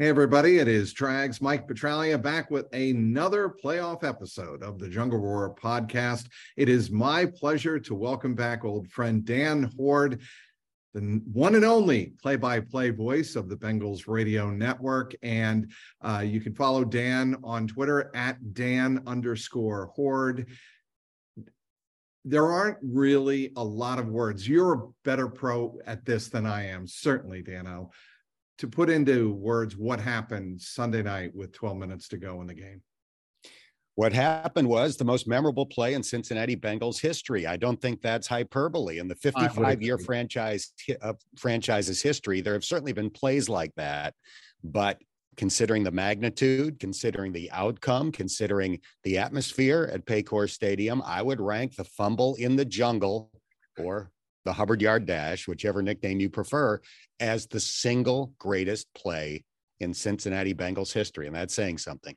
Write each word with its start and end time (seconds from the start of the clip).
Hey, 0.00 0.08
everybody, 0.08 0.56
it 0.56 0.66
is 0.66 0.94
Trags 0.94 1.42
Mike 1.42 1.68
Petraglia 1.68 2.16
back 2.16 2.50
with 2.50 2.72
another 2.72 3.54
playoff 3.62 4.02
episode 4.02 4.62
of 4.62 4.78
the 4.78 4.88
Jungle 4.88 5.18
Roar 5.18 5.54
podcast. 5.54 6.26
It 6.56 6.70
is 6.70 6.90
my 6.90 7.26
pleasure 7.26 7.78
to 7.80 7.94
welcome 7.94 8.34
back 8.34 8.64
old 8.64 8.88
friend 8.88 9.26
Dan 9.26 9.70
Hoard, 9.76 10.22
the 10.94 11.20
one 11.30 11.54
and 11.54 11.66
only 11.66 12.14
play 12.22 12.36
by 12.36 12.60
play 12.60 12.88
voice 12.88 13.36
of 13.36 13.50
the 13.50 13.56
Bengals 13.56 14.08
radio 14.08 14.48
network. 14.48 15.14
And 15.22 15.70
uh, 16.00 16.24
you 16.24 16.40
can 16.40 16.54
follow 16.54 16.82
Dan 16.82 17.36
on 17.44 17.66
Twitter 17.66 18.10
at 18.14 18.54
Dan 18.54 19.02
underscore 19.06 19.90
Hoard. 19.96 20.46
There 22.24 22.46
aren't 22.50 22.78
really 22.82 23.52
a 23.54 23.62
lot 23.62 23.98
of 23.98 24.08
words. 24.08 24.48
You're 24.48 24.72
a 24.72 24.88
better 25.04 25.28
pro 25.28 25.78
at 25.84 26.06
this 26.06 26.28
than 26.28 26.46
I 26.46 26.68
am, 26.68 26.86
certainly, 26.86 27.42
Dano 27.42 27.90
to 28.60 28.68
put 28.68 28.90
into 28.90 29.32
words 29.32 29.74
what 29.74 29.98
happened 29.98 30.60
Sunday 30.60 31.02
night 31.02 31.34
with 31.34 31.50
12 31.52 31.78
minutes 31.78 32.08
to 32.08 32.18
go 32.18 32.42
in 32.42 32.46
the 32.46 32.52
game. 32.52 32.82
What 33.94 34.12
happened 34.12 34.68
was 34.68 34.98
the 34.98 35.04
most 35.04 35.26
memorable 35.26 35.64
play 35.64 35.94
in 35.94 36.02
Cincinnati 36.02 36.56
Bengals 36.56 37.00
history. 37.00 37.46
I 37.46 37.56
don't 37.56 37.80
think 37.80 38.02
that's 38.02 38.26
hyperbole. 38.26 38.98
In 38.98 39.08
the 39.08 39.14
55 39.14 39.80
year 39.80 39.96
franchise 39.96 40.72
uh, 41.00 41.14
franchise's 41.38 42.02
history, 42.02 42.42
there 42.42 42.52
have 42.52 42.64
certainly 42.64 42.92
been 42.92 43.08
plays 43.08 43.48
like 43.48 43.74
that, 43.76 44.12
but 44.62 45.00
considering 45.38 45.82
the 45.82 45.90
magnitude, 45.90 46.78
considering 46.78 47.32
the 47.32 47.50
outcome, 47.52 48.12
considering 48.12 48.78
the 49.04 49.16
atmosphere 49.16 49.90
at 49.90 50.04
Paycor 50.04 50.50
Stadium, 50.50 51.02
I 51.06 51.22
would 51.22 51.40
rank 51.40 51.76
the 51.76 51.84
fumble 51.84 52.34
in 52.34 52.56
the 52.56 52.66
jungle 52.66 53.30
or 53.78 54.10
the 54.44 54.52
Hubbard 54.52 54.82
Yard 54.82 55.06
Dash, 55.06 55.46
whichever 55.46 55.82
nickname 55.82 56.20
you 56.20 56.30
prefer, 56.30 56.80
as 57.18 57.46
the 57.46 57.60
single 57.60 58.32
greatest 58.38 58.92
play 58.94 59.44
in 59.80 59.94
Cincinnati 59.94 60.54
Bengals 60.54 60.92
history. 60.92 61.26
And 61.26 61.34
that's 61.34 61.54
saying 61.54 61.78
something. 61.78 62.16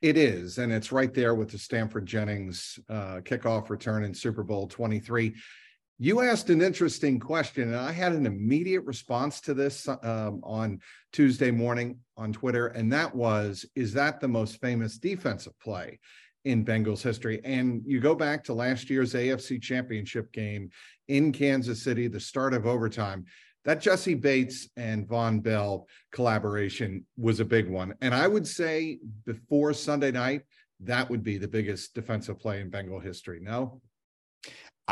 It 0.00 0.16
is. 0.16 0.58
And 0.58 0.72
it's 0.72 0.90
right 0.90 1.14
there 1.14 1.34
with 1.34 1.50
the 1.50 1.58
Stanford 1.58 2.06
Jennings 2.06 2.78
uh, 2.88 3.20
kickoff 3.22 3.70
return 3.70 4.04
in 4.04 4.12
Super 4.12 4.42
Bowl 4.42 4.66
23. 4.66 5.34
You 5.98 6.22
asked 6.22 6.50
an 6.50 6.60
interesting 6.60 7.20
question, 7.20 7.68
and 7.68 7.76
I 7.76 7.92
had 7.92 8.12
an 8.12 8.26
immediate 8.26 8.80
response 8.80 9.40
to 9.42 9.54
this 9.54 9.86
um, 9.86 10.40
on 10.42 10.80
Tuesday 11.12 11.52
morning 11.52 11.98
on 12.16 12.32
Twitter. 12.32 12.66
And 12.68 12.92
that 12.92 13.14
was 13.14 13.64
Is 13.76 13.92
that 13.92 14.20
the 14.20 14.26
most 14.26 14.60
famous 14.60 14.98
defensive 14.98 15.56
play? 15.60 16.00
In 16.44 16.64
Bengals 16.64 17.02
history. 17.02 17.40
And 17.44 17.82
you 17.86 18.00
go 18.00 18.14
back 18.14 18.42
to 18.44 18.52
last 18.54 18.90
year's 18.90 19.14
AFC 19.14 19.62
championship 19.62 20.32
game 20.32 20.70
in 21.08 21.32
Kansas 21.32 21.82
City, 21.82 22.08
the 22.08 22.18
start 22.18 22.52
of 22.52 22.66
overtime. 22.66 23.24
That 23.64 23.80
Jessie 23.80 24.14
Bates 24.14 24.68
and 24.76 25.06
Vonn 25.06 25.40
Bell 25.40 25.86
collaboration 26.10 27.06
was 27.16 27.38
a 27.38 27.44
big 27.44 27.68
one. 27.68 27.94
And 28.00 28.12
I 28.12 28.26
would 28.26 28.46
say 28.46 28.98
before 29.24 29.72
Sunday 29.72 30.10
night, 30.10 30.42
that 30.80 31.08
would 31.08 31.22
be 31.22 31.38
the 31.38 31.46
biggest 31.46 31.94
defensive 31.94 32.40
play 32.40 32.60
in 32.60 32.70
Bengal 32.70 32.98
history. 32.98 33.38
No? 33.40 33.80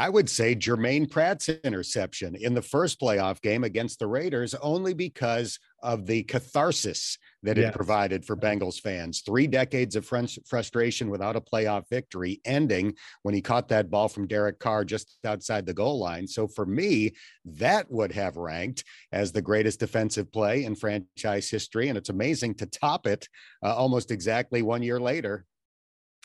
I 0.00 0.08
would 0.08 0.30
say 0.30 0.54
Germaine 0.54 1.04
Pratt's 1.04 1.50
interception 1.50 2.34
in 2.34 2.54
the 2.54 2.62
first 2.62 2.98
playoff 2.98 3.42
game 3.42 3.64
against 3.64 3.98
the 3.98 4.06
Raiders, 4.06 4.54
only 4.54 4.94
because 4.94 5.58
of 5.82 6.06
the 6.06 6.22
catharsis 6.22 7.18
that 7.42 7.58
it 7.58 7.74
provided 7.74 8.24
for 8.24 8.34
Bengals 8.34 8.80
fans. 8.80 9.20
Three 9.20 9.46
decades 9.46 9.96
of 9.96 10.10
frustration 10.46 11.10
without 11.10 11.36
a 11.36 11.40
playoff 11.42 11.84
victory, 11.90 12.40
ending 12.46 12.94
when 13.24 13.34
he 13.34 13.42
caught 13.42 13.68
that 13.68 13.90
ball 13.90 14.08
from 14.08 14.26
Derek 14.26 14.58
Carr 14.58 14.86
just 14.86 15.18
outside 15.22 15.66
the 15.66 15.74
goal 15.74 15.98
line. 15.98 16.26
So 16.26 16.48
for 16.48 16.64
me, 16.64 17.12
that 17.44 17.90
would 17.90 18.12
have 18.12 18.38
ranked 18.38 18.84
as 19.12 19.32
the 19.32 19.42
greatest 19.42 19.80
defensive 19.80 20.32
play 20.32 20.64
in 20.64 20.76
franchise 20.76 21.50
history. 21.50 21.90
And 21.90 21.98
it's 21.98 22.08
amazing 22.08 22.54
to 22.54 22.64
top 22.64 23.06
it 23.06 23.28
uh, 23.62 23.76
almost 23.76 24.10
exactly 24.10 24.62
one 24.62 24.82
year 24.82 24.98
later, 24.98 25.44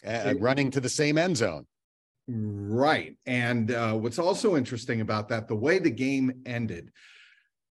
uh, 0.07 0.33
running 0.39 0.71
to 0.71 0.79
the 0.79 0.87
same 0.87 1.17
end 1.17 1.35
zone. 1.35 1.65
Right. 2.27 3.17
And 3.25 3.71
uh, 3.71 3.93
what's 3.93 4.19
also 4.19 4.55
interesting 4.55 5.01
about 5.01 5.29
that, 5.29 5.47
the 5.47 5.55
way 5.55 5.79
the 5.79 5.91
game 5.91 6.41
ended, 6.45 6.91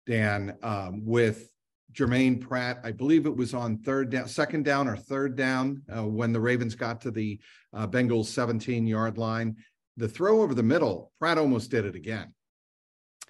Dan, 0.07 0.57
um, 0.63 1.05
with 1.05 1.49
Germaine 1.91 2.39
Pratt, 2.39 2.79
I 2.83 2.91
believe 2.91 3.25
it 3.25 3.35
was 3.35 3.53
on 3.53 3.79
third 3.79 4.09
down, 4.09 4.27
second 4.27 4.65
down 4.65 4.87
or 4.87 4.95
third 4.95 5.35
down 5.35 5.83
uh, 5.95 6.05
when 6.05 6.33
the 6.33 6.39
Ravens 6.39 6.75
got 6.75 7.01
to 7.01 7.11
the 7.11 7.39
uh, 7.73 7.87
Bengals 7.87 8.25
17 8.25 8.87
yard 8.87 9.17
line. 9.17 9.55
The 9.97 10.07
throw 10.07 10.41
over 10.41 10.55
the 10.55 10.63
middle, 10.63 11.11
Pratt 11.19 11.37
almost 11.37 11.71
did 11.71 11.85
it 11.85 11.95
again. 11.95 12.33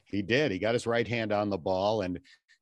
He 0.05 0.21
did. 0.21 0.51
He 0.51 0.59
got 0.59 0.73
his 0.73 0.87
right 0.87 1.07
hand 1.07 1.31
on 1.31 1.49
the 1.49 1.57
ball 1.57 2.01
and 2.01 2.19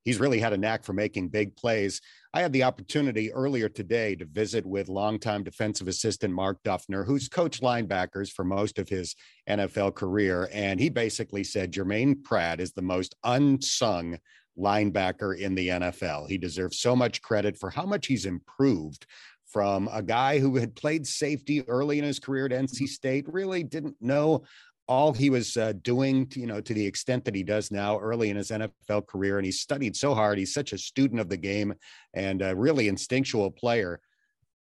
he's 0.08 0.22
really 0.22 0.40
had 0.40 0.54
a 0.54 0.58
knack 0.58 0.86
for 0.86 0.94
making 0.94 1.28
big 1.28 1.54
plays. 1.58 2.00
I 2.34 2.40
had 2.40 2.54
the 2.54 2.64
opportunity 2.64 3.30
earlier 3.34 3.68
today 3.68 4.16
to 4.16 4.24
visit 4.24 4.66
with 4.66 4.88
longtime 4.88 5.44
defensive 5.44 5.90
assistant 5.90 6.34
Mark 6.34 6.64
Duffner, 6.64 7.06
who's 7.06 7.28
coached 7.28 7.62
linebackers 7.62 8.32
for 8.32 8.46
most 8.46 8.80
of 8.80 8.88
his 8.88 9.18
NFL 9.50 9.96
career. 9.96 10.48
And 10.54 10.80
he 10.80 10.88
basically 10.88 11.44
said 11.44 11.74
Germaine 11.74 12.24
Pratt 12.24 12.62
is 12.62 12.72
the 12.72 12.82
most 12.82 13.16
unsung 13.26 14.18
linebacker 14.58 15.38
in 15.38 15.56
the 15.56 15.68
NFL. 15.68 16.30
He 16.30 16.38
deserves 16.38 16.80
so 16.80 16.96
much 16.96 17.22
credit 17.22 17.58
for 17.58 17.70
how 17.70 17.86
much 17.86 18.08
he's 18.08 18.26
improved 18.26 19.06
from 19.46 19.90
a 19.92 20.02
guy 20.02 20.40
who 20.40 20.56
had 20.56 20.76
played 20.76 21.06
safety 21.06 21.68
early 21.68 22.00
in 22.00 22.06
his 22.06 22.20
career 22.20 22.46
at 22.46 22.52
NC 22.52 22.88
State, 22.88 23.26
really 23.28 23.64
didn't 23.64 23.96
know 24.00 24.44
all 24.88 25.12
he 25.14 25.30
was 25.30 25.58
uh, 25.58 25.74
doing, 25.82 26.28
to, 26.28 26.40
you 26.40 26.48
know, 26.48 26.62
to 26.62 26.74
the 26.74 26.86
extent 26.86 27.26
that 27.26 27.36
he 27.36 27.44
does 27.44 27.72
now 27.72 28.00
early 28.00 28.30
in 28.30 28.38
his 28.38 28.52
NFL 28.52 29.08
career. 29.08 29.38
And 29.38 29.46
he 29.46 29.52
studied 29.52 29.96
so 29.96 30.14
hard. 30.14 30.38
He's 30.38 30.54
such 30.54 30.74
a 30.74 30.78
student 30.78 31.20
of 31.20 31.30
the 31.30 31.38
game 31.38 31.74
and 32.14 32.42
a 32.42 32.56
really 32.56 32.88
instinctual 32.88 33.52
player. 33.52 34.00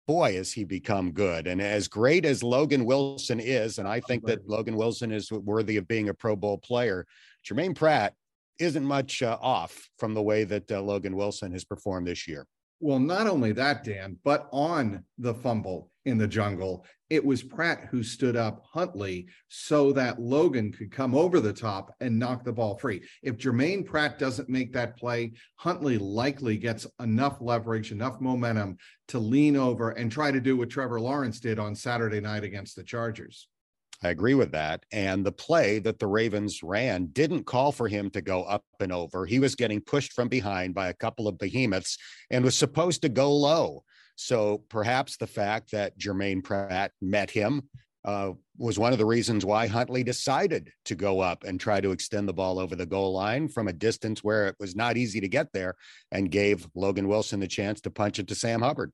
Boy, 0.05 0.35
has 0.35 0.51
he 0.51 0.63
become 0.63 1.11
good. 1.11 1.47
And 1.47 1.61
as 1.61 1.87
great 1.87 2.25
as 2.25 2.43
Logan 2.43 2.85
Wilson 2.85 3.39
is, 3.39 3.77
and 3.77 3.87
I 3.87 3.99
think 3.99 4.25
that 4.25 4.47
Logan 4.47 4.75
Wilson 4.75 5.11
is 5.11 5.31
worthy 5.31 5.77
of 5.77 5.87
being 5.87 6.09
a 6.09 6.13
Pro 6.13 6.35
Bowl 6.35 6.57
player, 6.57 7.05
Germaine 7.43 7.73
Pratt 7.73 8.13
isn't 8.59 8.85
much 8.85 9.21
uh, 9.21 9.37
off 9.41 9.89
from 9.97 10.13
the 10.13 10.21
way 10.21 10.43
that 10.45 10.71
uh, 10.71 10.81
Logan 10.81 11.15
Wilson 11.15 11.51
has 11.51 11.65
performed 11.65 12.07
this 12.07 12.27
year. 12.27 12.47
Well, 12.79 12.99
not 12.99 13.25
only 13.25 13.53
that, 13.53 13.83
Dan, 13.83 14.17
but 14.23 14.47
on 14.51 15.03
the 15.17 15.33
fumble 15.33 15.89
in 16.05 16.19
the 16.19 16.27
jungle, 16.27 16.85
it 17.09 17.25
was 17.25 17.41
Pratt 17.41 17.87
who 17.89 18.03
stood 18.03 18.35
up 18.35 18.63
Huntley 18.71 19.27
so 19.47 19.91
that 19.93 20.21
Logan 20.21 20.71
could 20.71 20.91
come 20.91 21.15
over 21.15 21.39
the 21.39 21.53
top 21.53 21.95
and 21.99 22.19
knock 22.19 22.43
the 22.43 22.53
ball 22.53 22.77
free. 22.77 23.01
If 23.23 23.37
Germaine 23.37 23.83
Pratt 23.83 24.19
doesn't 24.19 24.47
make 24.47 24.73
that 24.73 24.97
play, 24.97 25.33
Huntley 25.55 25.97
likely 25.97 26.57
gets 26.57 26.85
enough 26.99 27.37
leverage, 27.41 27.91
enough 27.91 28.21
momentum 28.21 28.77
to 29.07 29.19
lean 29.19 29.55
over 29.55 29.91
and 29.91 30.11
try 30.11 30.31
to 30.31 30.39
do 30.39 30.55
what 30.55 30.69
Trevor 30.69 31.01
Lawrence 31.01 31.39
did 31.39 31.59
on 31.59 31.75
Saturday 31.75 32.19
night 32.19 32.43
against 32.43 32.75
the 32.75 32.83
Chargers. 32.83 33.47
I 34.03 34.09
agree 34.09 34.35
with 34.35 34.51
that. 34.51 34.85
And 34.91 35.25
the 35.25 35.31
play 35.31 35.79
that 35.79 35.97
the 35.97 36.07
Ravens 36.07 36.61
ran 36.61 37.07
didn't 37.07 37.45
call 37.45 37.71
for 37.71 37.87
him 37.87 38.09
to 38.11 38.21
go 38.21 38.43
up 38.43 38.63
and 38.79 38.91
over. 38.91 39.25
He 39.25 39.39
was 39.39 39.55
getting 39.55 39.81
pushed 39.81 40.13
from 40.13 40.27
behind 40.27 40.75
by 40.75 40.89
a 40.89 40.93
couple 40.93 41.27
of 41.27 41.39
behemoths 41.39 41.97
and 42.29 42.45
was 42.45 42.55
supposed 42.55 43.01
to 43.01 43.09
go 43.09 43.33
low. 43.33 43.83
So 44.15 44.63
perhaps 44.69 45.17
the 45.17 45.27
fact 45.27 45.71
that 45.71 45.97
Germaine 45.97 46.41
Pratt 46.41 46.91
met 47.01 47.31
him 47.31 47.69
uh, 48.05 48.31
was 48.57 48.79
one 48.79 48.93
of 48.93 48.99
the 48.99 49.05
reasons 49.05 49.45
why 49.45 49.67
Huntley 49.67 50.03
decided 50.03 50.71
to 50.85 50.95
go 50.95 51.19
up 51.19 51.43
and 51.43 51.59
try 51.59 51.81
to 51.81 51.91
extend 51.91 52.27
the 52.27 52.33
ball 52.33 52.57
over 52.57 52.75
the 52.75 52.85
goal 52.85 53.13
line 53.13 53.47
from 53.47 53.67
a 53.67 53.73
distance 53.73 54.23
where 54.23 54.47
it 54.47 54.55
was 54.59 54.75
not 54.75 54.95
easy 54.95 55.19
to 55.19 55.27
get 55.27 55.51
there 55.53 55.75
and 56.11 56.31
gave 56.31 56.67
Logan 56.73 57.07
Wilson 57.07 57.39
the 57.39 57.47
chance 57.47 57.81
to 57.81 57.91
punch 57.91 58.17
it 58.17 58.27
to 58.27 58.35
Sam 58.35 58.61
Hubbard. 58.61 58.91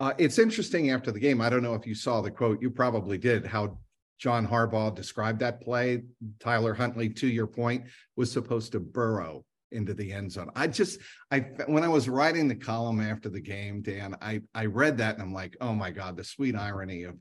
Uh, 0.00 0.12
it's 0.18 0.38
interesting 0.38 0.90
after 0.90 1.10
the 1.10 1.18
game. 1.18 1.40
I 1.40 1.48
don't 1.48 1.62
know 1.62 1.74
if 1.74 1.86
you 1.86 1.94
saw 1.94 2.20
the 2.20 2.30
quote. 2.30 2.60
You 2.60 2.70
probably 2.70 3.18
did. 3.18 3.46
How 3.46 3.78
John 4.18 4.46
Harbaugh 4.46 4.94
described 4.94 5.40
that 5.40 5.60
play. 5.60 6.02
Tyler 6.40 6.74
Huntley, 6.74 7.08
to 7.10 7.26
your 7.28 7.46
point, 7.46 7.84
was 8.16 8.30
supposed 8.30 8.72
to 8.72 8.80
burrow 8.80 9.44
into 9.70 9.94
the 9.94 10.12
end 10.12 10.32
zone. 10.32 10.50
I 10.56 10.66
just, 10.66 10.98
I 11.30 11.40
when 11.66 11.84
I 11.84 11.88
was 11.88 12.08
writing 12.08 12.48
the 12.48 12.54
column 12.54 13.00
after 13.00 13.28
the 13.28 13.40
game, 13.40 13.82
Dan, 13.82 14.16
I 14.20 14.42
I 14.54 14.66
read 14.66 14.98
that 14.98 15.14
and 15.14 15.22
I'm 15.22 15.32
like, 15.32 15.56
oh 15.60 15.74
my 15.74 15.90
God, 15.90 16.16
the 16.16 16.24
sweet 16.24 16.56
irony 16.56 17.04
of 17.04 17.16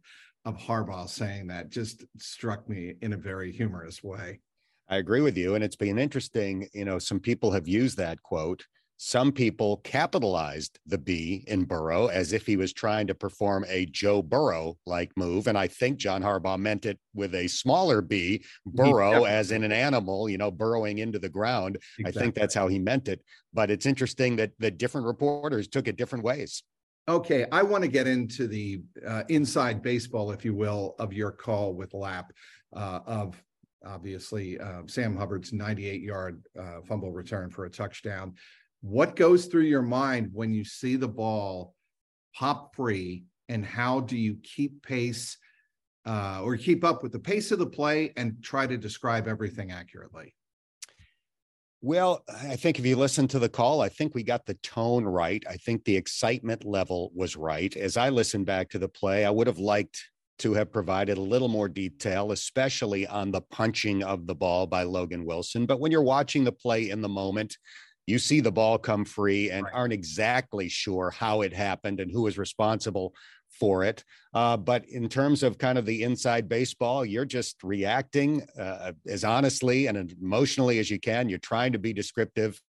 of 0.45 0.57
Harbaugh 0.57 1.09
saying 1.09 1.47
that 1.47 1.69
just 1.69 2.05
struck 2.17 2.69
me 2.69 2.95
in 3.01 3.13
a 3.13 3.17
very 3.17 3.51
humorous 3.51 4.01
way. 4.01 4.39
I 4.89 4.97
agree 4.97 5.19
with 5.19 5.35
you, 5.35 5.55
and 5.55 5.63
it's 5.63 5.75
been 5.75 5.99
interesting. 5.99 6.69
You 6.73 6.85
know, 6.85 6.99
some 6.99 7.19
people 7.19 7.51
have 7.51 7.67
used 7.67 7.97
that 7.97 8.23
quote 8.23 8.65
some 8.97 9.31
people 9.31 9.77
capitalized 9.77 10.79
the 10.87 10.97
B 10.97 11.43
in 11.47 11.65
Burrow 11.65 12.07
as 12.07 12.33
if 12.33 12.47
he 12.47 12.57
was 12.57 12.73
trying 12.73 13.05
to 13.07 13.15
perform 13.15 13.63
a 13.67 13.85
Joe 13.85 14.23
Burrow 14.23 14.77
like 14.87 15.15
move. 15.15 15.45
And 15.45 15.57
I 15.57 15.67
think 15.67 15.97
John 15.97 16.23
Harbaugh 16.23 16.57
meant 16.57 16.85
it 16.85 16.99
with 17.13 17.35
a 17.35 17.47
smaller 17.47 18.01
B, 18.01 18.43
Burrow, 18.65 19.23
yeah. 19.23 19.29
as 19.29 19.51
in 19.51 19.63
an 19.63 19.71
animal, 19.71 20.27
you 20.27 20.39
know, 20.39 20.49
burrowing 20.49 20.97
into 20.97 21.19
the 21.19 21.29
ground. 21.29 21.77
Exactly. 21.99 22.05
I 22.05 22.23
think 22.23 22.35
that's 22.35 22.55
how 22.55 22.67
he 22.67 22.79
meant 22.79 23.07
it. 23.07 23.21
But 23.53 23.69
it's 23.69 23.85
interesting 23.85 24.35
that 24.37 24.51
the 24.57 24.71
different 24.71 25.05
reporters 25.05 25.67
took 25.67 25.87
it 25.87 25.95
different 25.95 26.25
ways. 26.25 26.63
Okay, 27.07 27.45
I 27.51 27.63
want 27.63 27.83
to 27.83 27.87
get 27.87 28.05
into 28.05 28.47
the 28.47 28.81
uh, 29.07 29.23
inside 29.29 29.81
baseball, 29.81 30.31
if 30.31 30.43
you 30.43 30.53
will, 30.53 30.95
of 30.99 31.13
your 31.13 31.31
call 31.31 31.73
with 31.73 31.93
Lap 31.93 32.33
uh, 32.75 32.99
of 33.05 33.41
obviously 33.85 34.59
uh, 34.59 34.81
Sam 34.87 35.15
Hubbard's 35.15 35.53
98 35.53 36.01
yard 36.01 36.43
uh, 36.59 36.81
fumble 36.87 37.11
return 37.11 37.49
for 37.49 37.65
a 37.65 37.69
touchdown 37.69 38.33
What 38.81 39.15
goes 39.15 39.45
through 39.45 39.63
your 39.63 39.81
mind 39.81 40.29
when 40.33 40.53
you 40.53 40.63
see 40.63 40.95
the 40.95 41.07
ball 41.07 41.73
pop 42.35 42.75
free, 42.75 43.25
and 43.49 43.65
how 43.65 44.01
do 44.01 44.17
you 44.17 44.37
keep 44.43 44.83
pace 44.83 45.37
uh, 46.05 46.41
or 46.43 46.55
keep 46.57 46.83
up 46.83 47.01
with 47.01 47.11
the 47.11 47.19
pace 47.19 47.51
of 47.51 47.59
the 47.59 47.65
play 47.65 48.13
and 48.15 48.43
try 48.43 48.67
to 48.67 48.77
describe 48.77 49.27
everything 49.27 49.71
accurately? 49.71 50.33
Well, 51.81 52.23
I 52.27 52.55
think 52.55 52.79
if 52.79 52.85
you 52.85 52.95
listen 52.95 53.27
to 53.29 53.39
the 53.39 53.49
call, 53.49 53.81
I 53.81 53.89
think 53.89 54.15
we 54.15 54.23
got 54.23 54.45
the 54.45 54.55
tone 54.55 55.05
right. 55.05 55.43
I 55.47 55.57
think 55.57 55.83
the 55.83 55.95
excitement 55.95 56.65
level 56.65 57.11
was 57.15 57.35
right. 57.35 57.75
As 57.75 57.97
I 57.97 58.09
listened 58.09 58.45
back 58.45 58.69
to 58.69 58.79
the 58.79 58.89
play, 58.89 59.25
I 59.25 59.29
would 59.29 59.47
have 59.47 59.59
liked 59.59 60.03
to 60.39 60.53
have 60.53 60.71
provided 60.71 61.17
a 61.17 61.21
little 61.21 61.47
more 61.47 61.69
detail, 61.69 62.31
especially 62.31 63.07
on 63.07 63.31
the 63.31 63.41
punching 63.41 64.03
of 64.03 64.27
the 64.27 64.35
ball 64.35 64.67
by 64.67 64.83
Logan 64.83 65.25
Wilson. 65.25 65.65
But 65.65 65.79
when 65.79 65.91
you're 65.91 66.01
watching 66.01 66.43
the 66.43 66.51
play 66.51 66.89
in 66.89 67.01
the 67.01 67.09
moment, 67.09 67.57
you 68.07 68.17
see 68.17 68.39
the 68.39 68.51
ball 68.51 68.77
come 68.77 69.05
free 69.05 69.51
and 69.51 69.65
right. 69.65 69.73
aren't 69.73 69.93
exactly 69.93 70.69
sure 70.69 71.11
how 71.11 71.41
it 71.41 71.53
happened 71.53 71.99
and 71.99 72.09
who 72.09 72.23
was 72.23 72.37
responsible 72.37 73.13
for 73.59 73.83
it. 73.83 74.03
Uh, 74.33 74.55
but 74.55 74.87
in 74.89 75.09
terms 75.09 75.43
of 75.43 75.57
kind 75.57 75.77
of 75.77 75.85
the 75.85 76.03
inside 76.03 76.47
baseball, 76.47 77.05
you're 77.05 77.25
just 77.25 77.61
reacting 77.63 78.43
uh, 78.57 78.93
as 79.05 79.23
honestly 79.23 79.87
and 79.87 80.13
emotionally 80.21 80.79
as 80.79 80.89
you 80.89 80.99
can. 80.99 81.27
You're 81.27 81.39
trying 81.39 81.73
to 81.73 81.79
be 81.79 81.93
descriptive. 81.93 82.59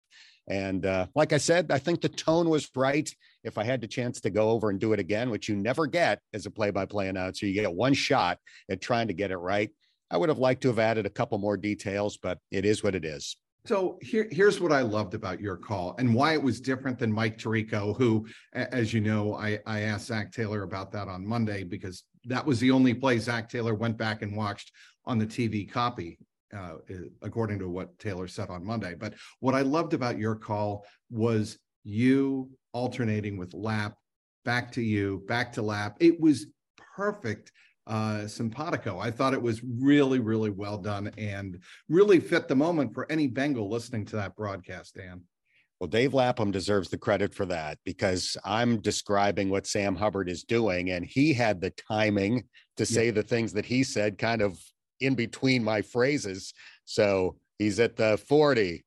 And 0.48 0.86
uh, 0.86 1.06
like 1.14 1.32
I 1.32 1.38
said, 1.38 1.70
I 1.70 1.78
think 1.78 2.00
the 2.00 2.08
tone 2.08 2.48
was 2.48 2.68
right. 2.74 3.08
If 3.44 3.58
I 3.58 3.64
had 3.64 3.80
the 3.80 3.86
chance 3.86 4.20
to 4.22 4.30
go 4.30 4.50
over 4.50 4.70
and 4.70 4.80
do 4.80 4.92
it 4.92 5.00
again, 5.00 5.30
which 5.30 5.48
you 5.48 5.56
never 5.56 5.86
get 5.86 6.20
as 6.32 6.46
a 6.46 6.50
play 6.50 6.70
by 6.70 6.86
play 6.86 7.08
announcer, 7.08 7.46
you 7.46 7.54
get 7.54 7.72
one 7.72 7.94
shot 7.94 8.38
at 8.70 8.80
trying 8.80 9.08
to 9.08 9.14
get 9.14 9.30
it 9.30 9.36
right. 9.36 9.70
I 10.10 10.16
would 10.16 10.30
have 10.30 10.38
liked 10.38 10.62
to 10.62 10.68
have 10.68 10.78
added 10.78 11.04
a 11.04 11.10
couple 11.10 11.36
more 11.38 11.58
details, 11.58 12.16
but 12.16 12.38
it 12.50 12.64
is 12.64 12.82
what 12.82 12.94
it 12.94 13.04
is. 13.04 13.36
So 13.66 13.98
here, 14.00 14.28
here's 14.30 14.60
what 14.60 14.72
I 14.72 14.80
loved 14.80 15.14
about 15.14 15.40
your 15.40 15.56
call 15.56 15.94
and 15.98 16.14
why 16.14 16.32
it 16.32 16.42
was 16.42 16.60
different 16.60 16.98
than 16.98 17.12
Mike 17.12 17.38
Tirico, 17.38 17.96
who, 17.96 18.26
as 18.54 18.94
you 18.94 19.00
know, 19.00 19.34
I, 19.34 19.58
I 19.66 19.80
asked 19.80 20.06
Zac 20.06 20.32
Taylor 20.32 20.62
about 20.62 20.90
that 20.92 21.06
on 21.08 21.26
Monday 21.26 21.64
because 21.64 22.04
that 22.24 22.46
was 22.46 22.60
the 22.60 22.70
only 22.70 22.94
play 22.94 23.18
Zac 23.18 23.48
Taylor 23.48 23.74
went 23.74 23.98
back 23.98 24.22
and 24.22 24.36
watched 24.36 24.72
on 25.04 25.18
the 25.18 25.26
TV 25.26 25.70
copy, 25.70 26.18
uh, 26.56 26.74
according 27.20 27.58
to 27.58 27.68
what 27.68 27.98
Taylor 27.98 28.26
said 28.28 28.48
on 28.48 28.64
Monday. 28.64 28.94
But 28.94 29.14
what 29.40 29.54
I 29.54 29.62
loved 29.62 29.92
about 29.92 30.18
your 30.18 30.34
call 30.34 30.86
was 31.10 31.58
you 31.84 32.50
alternating 32.72 33.36
with 33.36 33.54
lap, 33.54 33.94
back 34.44 34.72
to 34.72 34.82
you, 34.82 35.24
back 35.26 35.52
to 35.54 35.62
lap. 35.62 35.96
It 36.00 36.20
was 36.20 36.46
perfect 36.96 37.52
uh, 37.88 38.26
simpatico. 38.26 38.98
I 38.98 39.10
thought 39.10 39.34
it 39.34 39.42
was 39.42 39.62
really, 39.64 40.18
really 40.18 40.50
well 40.50 40.78
done 40.78 41.10
and 41.18 41.58
really 41.88 42.20
fit 42.20 42.46
the 42.46 42.54
moment 42.54 42.94
for 42.94 43.10
any 43.10 43.26
Bengal 43.26 43.68
listening 43.68 44.04
to 44.06 44.16
that 44.16 44.36
broadcast, 44.36 44.94
Dan. 44.94 45.22
Well, 45.80 45.88
Dave 45.88 46.12
Lapham 46.12 46.50
deserves 46.50 46.88
the 46.88 46.98
credit 46.98 47.34
for 47.34 47.46
that 47.46 47.78
because 47.84 48.36
I'm 48.44 48.80
describing 48.80 49.48
what 49.48 49.66
Sam 49.66 49.94
Hubbard 49.94 50.28
is 50.28 50.42
doing, 50.42 50.90
and 50.90 51.04
he 51.04 51.32
had 51.32 51.60
the 51.60 51.70
timing 51.70 52.44
to 52.76 52.84
say 52.84 53.06
yeah. 53.06 53.12
the 53.12 53.22
things 53.22 53.52
that 53.52 53.64
he 53.64 53.84
said 53.84 54.18
kind 54.18 54.42
of 54.42 54.58
in 55.00 55.14
between 55.14 55.62
my 55.62 55.82
phrases. 55.82 56.52
So 56.84 57.36
he's 57.58 57.78
at 57.78 57.96
the 57.96 58.18
40, 58.28 58.84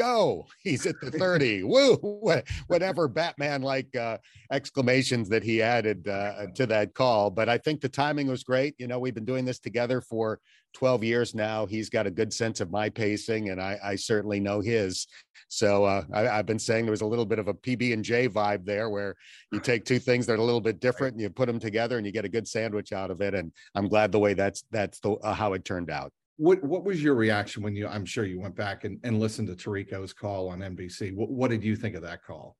go. 0.00 0.46
He's 0.62 0.86
at 0.86 1.00
the 1.00 1.10
30. 1.10 1.64
Woo! 1.64 2.42
Whatever 2.66 3.06
Batman 3.06 3.62
like 3.62 3.94
uh, 3.94 4.18
exclamations 4.50 5.28
that 5.28 5.42
he 5.42 5.60
added 5.60 6.08
uh, 6.08 6.46
to 6.54 6.66
that 6.66 6.94
call. 6.94 7.30
But 7.30 7.48
I 7.48 7.58
think 7.58 7.80
the 7.80 7.88
timing 7.88 8.26
was 8.26 8.42
great. 8.42 8.74
You 8.78 8.86
know, 8.86 8.98
we've 8.98 9.14
been 9.14 9.24
doing 9.24 9.44
this 9.44 9.58
together 9.58 10.00
for 10.00 10.40
12 10.74 11.04
years 11.04 11.34
now. 11.34 11.66
He's 11.66 11.90
got 11.90 12.06
a 12.06 12.10
good 12.10 12.32
sense 12.32 12.60
of 12.60 12.70
my 12.70 12.88
pacing, 12.88 13.50
and 13.50 13.60
I, 13.60 13.78
I 13.82 13.96
certainly 13.96 14.40
know 14.40 14.60
his. 14.60 15.06
So 15.48 15.84
uh, 15.84 16.04
I, 16.14 16.22
have 16.22 16.46
been 16.46 16.58
saying 16.58 16.84
there 16.84 16.92
was 16.92 17.00
a 17.00 17.06
little 17.06 17.26
bit 17.26 17.40
of 17.40 17.48
a 17.48 17.54
PB 17.54 17.92
and 17.92 18.04
J 18.04 18.28
vibe 18.28 18.64
there, 18.64 18.88
where 18.88 19.16
you 19.52 19.60
take 19.60 19.84
two 19.84 19.98
things 19.98 20.26
that 20.26 20.34
are 20.34 20.36
a 20.36 20.44
little 20.44 20.60
bit 20.60 20.80
different 20.80 21.14
and 21.14 21.20
you 21.20 21.28
put 21.28 21.46
them 21.46 21.58
together, 21.58 21.96
and 21.98 22.06
you 22.06 22.12
get 22.12 22.24
a 22.24 22.28
good 22.28 22.46
sandwich 22.46 22.92
out 22.92 23.10
of 23.10 23.20
it. 23.20 23.34
And 23.34 23.52
I'm 23.74 23.88
glad 23.88 24.12
the 24.12 24.18
way 24.18 24.34
that's 24.34 24.64
that's 24.70 25.00
the, 25.00 25.12
uh, 25.12 25.34
how 25.34 25.52
it 25.54 25.64
turned 25.64 25.90
out 25.90 26.12
what 26.40 26.64
what 26.64 26.84
was 26.84 27.02
your 27.02 27.14
reaction 27.14 27.62
when 27.62 27.76
you 27.76 27.86
i'm 27.86 28.06
sure 28.06 28.24
you 28.24 28.40
went 28.40 28.56
back 28.56 28.84
and, 28.84 28.98
and 29.04 29.20
listened 29.20 29.46
to 29.46 29.54
tirico's 29.54 30.14
call 30.14 30.48
on 30.48 30.60
nbc 30.60 31.14
what, 31.14 31.28
what 31.30 31.50
did 31.50 31.62
you 31.62 31.76
think 31.76 31.94
of 31.94 32.02
that 32.02 32.24
call? 32.24 32.56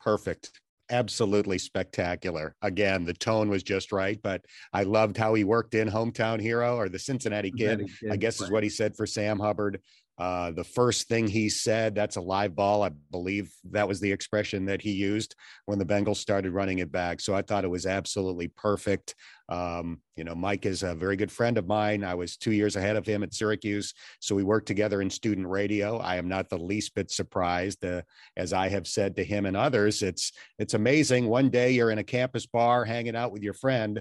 Perfect. 0.00 0.60
Absolutely 0.90 1.56
spectacular. 1.58 2.54
Again 2.62 3.04
the 3.04 3.14
tone 3.14 3.48
was 3.48 3.64
just 3.64 3.90
right 3.90 4.20
but 4.22 4.44
i 4.72 4.84
loved 4.84 5.16
how 5.16 5.34
he 5.34 5.42
worked 5.42 5.74
in 5.74 5.88
hometown 5.88 6.40
hero 6.40 6.76
or 6.76 6.88
the 6.88 6.98
cincinnati 6.98 7.50
kid, 7.50 7.80
cincinnati 7.80 7.94
kid 8.00 8.12
i 8.12 8.16
guess 8.16 8.40
right. 8.40 8.46
is 8.46 8.52
what 8.52 8.62
he 8.62 8.68
said 8.68 8.94
for 8.94 9.06
sam 9.06 9.40
hubbard 9.40 9.80
uh, 10.16 10.52
the 10.52 10.64
first 10.64 11.08
thing 11.08 11.26
he 11.26 11.48
said, 11.48 11.94
that's 11.94 12.16
a 12.16 12.20
live 12.20 12.54
ball. 12.54 12.84
I 12.84 12.90
believe 13.10 13.52
that 13.72 13.88
was 13.88 13.98
the 13.98 14.12
expression 14.12 14.64
that 14.66 14.80
he 14.80 14.92
used 14.92 15.34
when 15.66 15.78
the 15.78 15.84
Bengals 15.84 16.16
started 16.16 16.52
running 16.52 16.78
it 16.78 16.92
back. 16.92 17.20
So 17.20 17.34
I 17.34 17.42
thought 17.42 17.64
it 17.64 17.70
was 17.70 17.84
absolutely 17.84 18.48
perfect. 18.48 19.16
Um, 19.48 20.00
you 20.16 20.22
know, 20.22 20.34
Mike 20.34 20.66
is 20.66 20.84
a 20.84 20.94
very 20.94 21.16
good 21.16 21.32
friend 21.32 21.58
of 21.58 21.66
mine. 21.66 22.04
I 22.04 22.14
was 22.14 22.36
two 22.36 22.52
years 22.52 22.76
ahead 22.76 22.96
of 22.96 23.04
him 23.04 23.24
at 23.24 23.34
Syracuse. 23.34 23.92
So 24.20 24.36
we 24.36 24.44
worked 24.44 24.68
together 24.68 25.02
in 25.02 25.10
student 25.10 25.48
radio. 25.48 25.98
I 25.98 26.16
am 26.16 26.28
not 26.28 26.48
the 26.48 26.58
least 26.58 26.94
bit 26.94 27.10
surprised. 27.10 27.84
Uh, 27.84 28.02
as 28.36 28.52
I 28.52 28.68
have 28.68 28.86
said 28.86 29.16
to 29.16 29.24
him 29.24 29.46
and 29.46 29.56
others, 29.56 30.02
it's, 30.02 30.32
it's 30.60 30.74
amazing. 30.74 31.26
One 31.26 31.50
day 31.50 31.72
you're 31.72 31.90
in 31.90 31.98
a 31.98 32.04
campus 32.04 32.46
bar 32.46 32.84
hanging 32.84 33.16
out 33.16 33.32
with 33.32 33.42
your 33.42 33.54
friend 33.54 34.00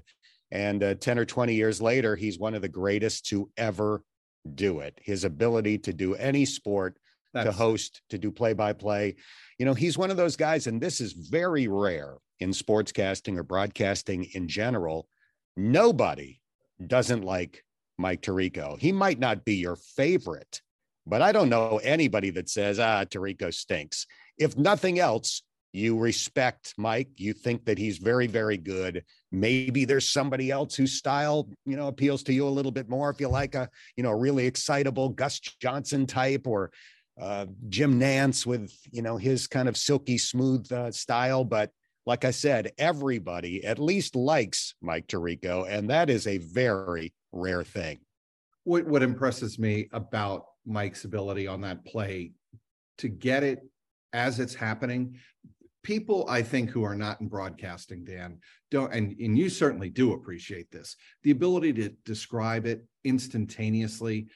and 0.54 0.84
uh, 0.84 0.94
10 0.94 1.18
or 1.18 1.26
20 1.26 1.56
years 1.56 1.82
later, 1.82 2.16
he's 2.16 2.38
one 2.38 2.54
of 2.54 2.62
the 2.62 2.70
greatest 2.70 3.26
to 3.26 3.50
ever 3.58 4.04
do 4.56 4.80
it. 4.80 5.00
His 5.02 5.24
ability 5.24 5.80
to 5.80 5.94
do 5.94 6.16
any 6.16 6.46
sport, 6.46 6.98
That's... 7.34 7.46
to 7.46 7.52
host, 7.52 8.02
to 8.10 8.18
do 8.18 8.32
play 8.32 8.54
by 8.54 8.74
play. 8.74 9.16
You 9.58 9.66
know, 9.66 9.74
he's 9.74 9.98
one 9.98 10.12
of 10.12 10.18
those 10.18 10.36
guys, 10.36 10.68
and 10.68 10.82
this 10.82 11.02
is 11.02 11.14
very 11.14 11.68
rare 11.68 12.16
in 12.40 12.52
sportscasting 12.52 13.38
or 13.38 13.44
broadcasting 13.44 14.26
in 14.34 14.48
general. 14.48 15.08
Nobody 15.56 16.42
doesn't 16.86 17.24
like 17.24 17.64
Mike 17.98 18.22
Tirico. 18.22 18.78
He 18.80 18.92
might 18.92 19.20
not 19.20 19.46
be 19.46 19.56
your 19.56 19.76
favorite, 19.76 20.62
but 21.06 21.22
I 21.22 21.32
don't 21.32 21.50
know 21.50 21.80
anybody 21.84 22.32
that 22.32 22.50
says, 22.50 22.80
ah, 22.80 23.06
Tirico 23.06 23.54
stinks. 23.54 24.08
If 24.38 24.58
nothing 24.58 25.00
else, 25.00 25.44
you 25.74 25.98
respect 25.98 26.76
Mike. 26.78 27.10
You 27.18 27.34
think 27.34 27.66
that 27.66 27.80
he's 27.80 27.98
very, 27.98 28.28
very 28.28 28.58
good. 28.58 29.04
Maybe 29.32 29.86
there's 29.86 30.08
somebody 30.08 30.52
else 30.52 30.76
whose 30.76 30.94
style, 30.94 31.50
you 31.66 31.76
know, 31.76 31.88
appeals 31.88 32.22
to 32.24 32.34
you 32.34 32.48
a 32.48 32.50
little 32.50 32.72
bit 32.72 32.88
more. 32.88 33.10
If 33.10 33.20
you 33.20 33.28
like 33.28 33.56
a, 33.56 33.68
you 33.98 34.04
know, 34.04 34.12
really 34.12 34.46
excitable 34.46 35.10
Gus 35.10 35.40
Johnson 35.40 36.06
type 36.06 36.46
or 36.46 36.72
uh, 37.20 37.48
Jim 37.70 38.00
Nantz 38.00 38.46
with, 38.46 38.72
you 38.92 39.02
know, 39.02 39.18
his 39.18 39.48
kind 39.48 39.68
of 39.68 39.76
silky 39.76 40.20
smooth 40.20 40.72
uh, 40.72 40.92
style. 40.92 41.44
But 41.44 41.72
like 42.06 42.24
I 42.24 42.32
said, 42.32 42.72
everybody 42.78 43.64
at 43.66 43.80
least 43.80 44.16
likes 44.16 44.76
Mike 44.80 45.08
Tirico, 45.08 45.68
and 45.68 45.90
that 45.90 46.10
is 46.10 46.28
a 46.28 46.38
very 46.38 47.14
rare 47.32 47.64
thing. 47.64 48.00
What 48.64 48.86
what 48.86 49.04
impresses 49.04 49.58
me 49.58 49.90
about 49.92 50.46
Mike's 50.66 51.04
ability 51.04 51.48
on 51.48 51.62
that 51.62 51.84
play 51.86 52.34
to 53.00 53.08
get 53.08 53.44
it 53.44 53.60
as 54.14 54.40
it's 54.40 54.54
happening 54.54 55.18
people 55.84 56.26
I 56.28 56.42
think 56.42 56.70
who 56.70 56.84
are 56.84 56.96
not 56.96 57.22
in 57.22 57.28
broadcasting, 57.28 58.04
Dan, 58.04 58.40
don't 58.72 58.94
and, 58.94 59.16
and 59.20 59.38
you 59.38 59.50
certainly 59.50 59.90
do 59.90 60.14
appreciate 60.14 60.72
this. 60.72 60.96
The 61.24 61.32
ability 61.32 61.74
to 61.74 61.90
describe 62.06 62.66
it 62.66 62.86
instantaneously 63.04 64.28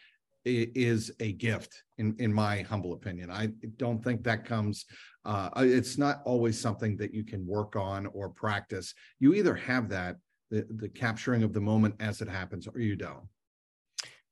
is 0.46 1.12
a 1.20 1.34
gift 1.34 1.84
in 1.98 2.16
in 2.20 2.32
my 2.32 2.62
humble 2.62 2.94
opinion. 2.94 3.32
I 3.32 3.50
don't 3.78 4.04
think 4.04 4.24
that 4.24 4.46
comes 4.46 4.86
uh, 5.28 5.50
it's 5.58 5.98
not 5.98 6.22
always 6.24 6.60
something 6.60 6.96
that 6.96 7.14
you 7.14 7.24
can 7.26 7.46
work 7.46 7.76
on 7.76 8.06
or 8.08 8.30
practice. 8.30 8.94
You 9.20 9.34
either 9.34 9.56
have 9.56 9.90
that 9.90 10.16
the, 10.50 10.66
the 10.78 10.88
capturing 10.88 11.44
of 11.44 11.54
the 11.54 11.60
moment 11.60 11.96
as 12.00 12.22
it 12.22 12.30
happens 12.30 12.66
or 12.66 12.80
you 12.80 12.96
don't. 12.96 13.28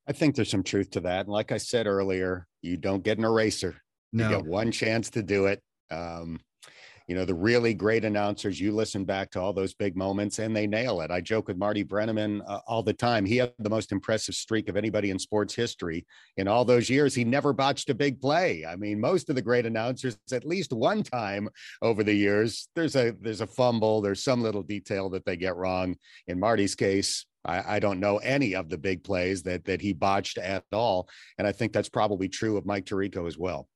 I 0.08 0.14
think 0.14 0.36
there's 0.36 0.50
some 0.50 0.64
truth 0.64 0.92
to 0.92 1.02
that. 1.02 1.26
And 1.26 1.34
like 1.34 1.52
I 1.52 1.58
said 1.58 1.86
earlier, 1.86 2.48
you 2.62 2.78
don't 2.78 3.04
get 3.04 3.18
an 3.18 3.26
eraser. 3.26 3.76
No. 4.14 4.30
You 4.30 4.36
get 4.38 4.46
one 4.46 4.72
chance 4.72 5.10
to 5.12 5.24
do 5.24 5.48
it. 5.48 5.62
Um, 5.92 6.40
you 7.08 7.16
know, 7.16 7.26
the 7.26 7.36
really 7.36 7.74
great 7.74 8.04
announcers, 8.04 8.60
you 8.60 8.72
listen 8.72 9.06
back 9.06 9.30
to 9.32 9.40
all 9.40 9.54
those 9.54 9.74
big 9.74 9.96
moments 9.96 10.40
and 10.40 10.56
they 10.56 10.66
nail 10.66 11.02
it. 11.02 11.12
I 11.12 11.22
joke 11.22 11.48
with 11.48 11.58
Marty 11.58 11.84
Brennaman 11.84 12.42
uh, 12.48 12.62
all 12.68 12.82
the 12.82 12.94
time. 12.94 13.26
He 13.26 13.38
had 13.38 13.54
the 13.60 13.70
most 13.70 13.92
impressive 13.92 14.34
streak 14.34 14.70
of 14.70 14.78
anybody 14.78 15.12
in 15.12 15.20
sports 15.20 15.54
history. 15.54 16.06
In 16.38 16.48
all 16.48 16.66
those 16.66 16.90
years, 16.90 17.14
he 17.14 17.24
never 17.24 17.54
botched 17.54 17.90
a 17.90 17.96
big 17.96 18.20
play. 18.20 18.66
I 18.66 18.76
mean, 18.76 19.00
most 19.00 19.30
of 19.30 19.36
the 19.36 19.42
great 19.42 19.66
announcers, 19.68 20.18
at 20.32 20.46
least 20.46 20.74
one 20.74 21.04
time 21.04 21.48
over 21.82 22.04
the 22.04 22.14
years, 22.14 22.70
there's 22.76 22.96
a 22.96 23.14
there's 23.22 23.42
a 23.42 23.48
fumble, 23.48 24.02
there's 24.02 24.24
some 24.24 24.42
little 24.42 24.64
detail 24.64 25.10
that 25.12 25.26
they 25.26 25.38
get 25.38 25.56
wrong. 25.56 25.96
In 26.28 26.40
Marty's 26.40 26.76
case, 26.76 27.26
I, 27.46 27.76
I, 27.76 27.80
don't 27.80 28.00
know 28.00 28.18
any 28.18 28.56
of 28.56 28.70
the 28.70 28.78
big 28.78 29.04
plays 29.04 29.44
that 29.44 29.66
that 29.66 29.82
he 29.82 29.94
botched 29.94 30.38
at 30.40 30.64
all, 30.74 31.08
and 31.38 31.48
I 31.48 31.52
think 31.52 31.72
that's 31.72 31.90
probably 31.90 32.28
true 32.28 32.58
of 32.58 32.66
Mike 32.66 32.86
Tirico 32.86 33.28
as 33.28 33.38
well. 33.38 33.68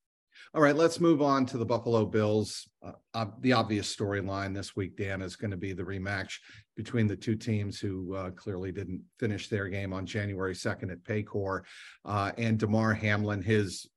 All 0.54 0.62
right, 0.62 0.76
let's 0.76 1.00
move 1.00 1.22
on 1.22 1.46
to 1.48 1.58
the 1.58 1.66
Buffalo 1.66 2.06
Bills. 2.06 2.68
Uh, 2.86 2.94
uh, 3.14 3.26
the 3.42 3.54
obvious 3.54 3.96
storyline 3.96 4.54
this 4.54 4.76
week, 4.76 4.98
Dan, 4.98 5.22
is 5.22 5.36
going 5.36 5.52
to 5.52 5.58
be 5.58 5.74
the 5.74 5.84
rematch 5.84 6.38
between 6.76 7.08
the 7.08 7.16
two 7.16 7.36
teams 7.36 7.80
who 7.80 8.16
uh, 8.16 8.32
clearly 8.32 8.72
didn't 8.72 9.02
finish 9.20 9.48
their 9.48 9.68
game 9.68 9.94
on 9.94 10.06
January 10.06 10.54
2nd 10.54 10.92
at 10.92 11.04
Paycor. 11.04 11.62
Uh, 12.06 12.32
and 12.38 12.58
Damar 12.58 12.94
Hamlin, 12.94 13.42
his 13.42 13.88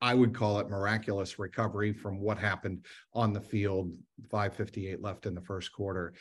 I 0.00 0.12
would 0.12 0.34
call 0.34 0.58
it 0.58 0.68
miraculous 0.68 1.38
recovery 1.38 1.94
from 1.94 2.20
what 2.20 2.36
happened 2.36 2.84
on 3.14 3.32
the 3.32 3.40
field, 3.40 3.90
558 4.30 5.00
left 5.00 5.24
in 5.24 5.34
the 5.34 5.40
first 5.40 5.72
quarter. 5.72 6.12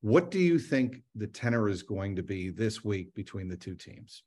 What 0.00 0.30
do 0.30 0.38
you 0.38 0.60
think 0.60 1.02
the 1.16 1.26
tenor 1.26 1.68
is 1.68 1.82
going 1.82 2.16
to 2.16 2.22
be 2.22 2.50
this 2.50 2.84
week 2.84 3.14
between 3.14 3.48
the 3.48 3.56
two 3.56 3.74
teams? 3.74 4.22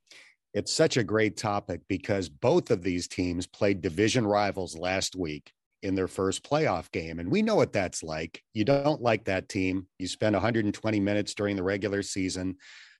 It's 0.55 0.71
such 0.71 0.95
a 0.95 1.03
great 1.03 1.35
topic 1.35 1.81
because 1.89 2.29
both 2.29 2.71
of 2.71 2.81
these 2.81 3.09
teams 3.09 3.45
played 3.45 3.81
division 3.81 4.25
rivals 4.25 4.77
last 4.77 5.13
week 5.13 5.51
in 5.83 5.95
their 5.95 6.07
first 6.07 6.49
playoff 6.49 6.89
game. 6.91 7.19
And 7.19 7.29
we 7.29 7.41
know 7.41 7.55
what 7.55 7.73
that's 7.73 8.01
like. 8.01 8.41
You 8.53 8.63
don't 8.63 9.01
like 9.01 9.25
that 9.25 9.49
team. 9.49 9.87
You 9.99 10.07
spend 10.07 10.33
120 10.33 10.99
minutes 11.01 11.33
during 11.33 11.57
the 11.57 11.63
regular 11.63 12.01
season 12.01 12.55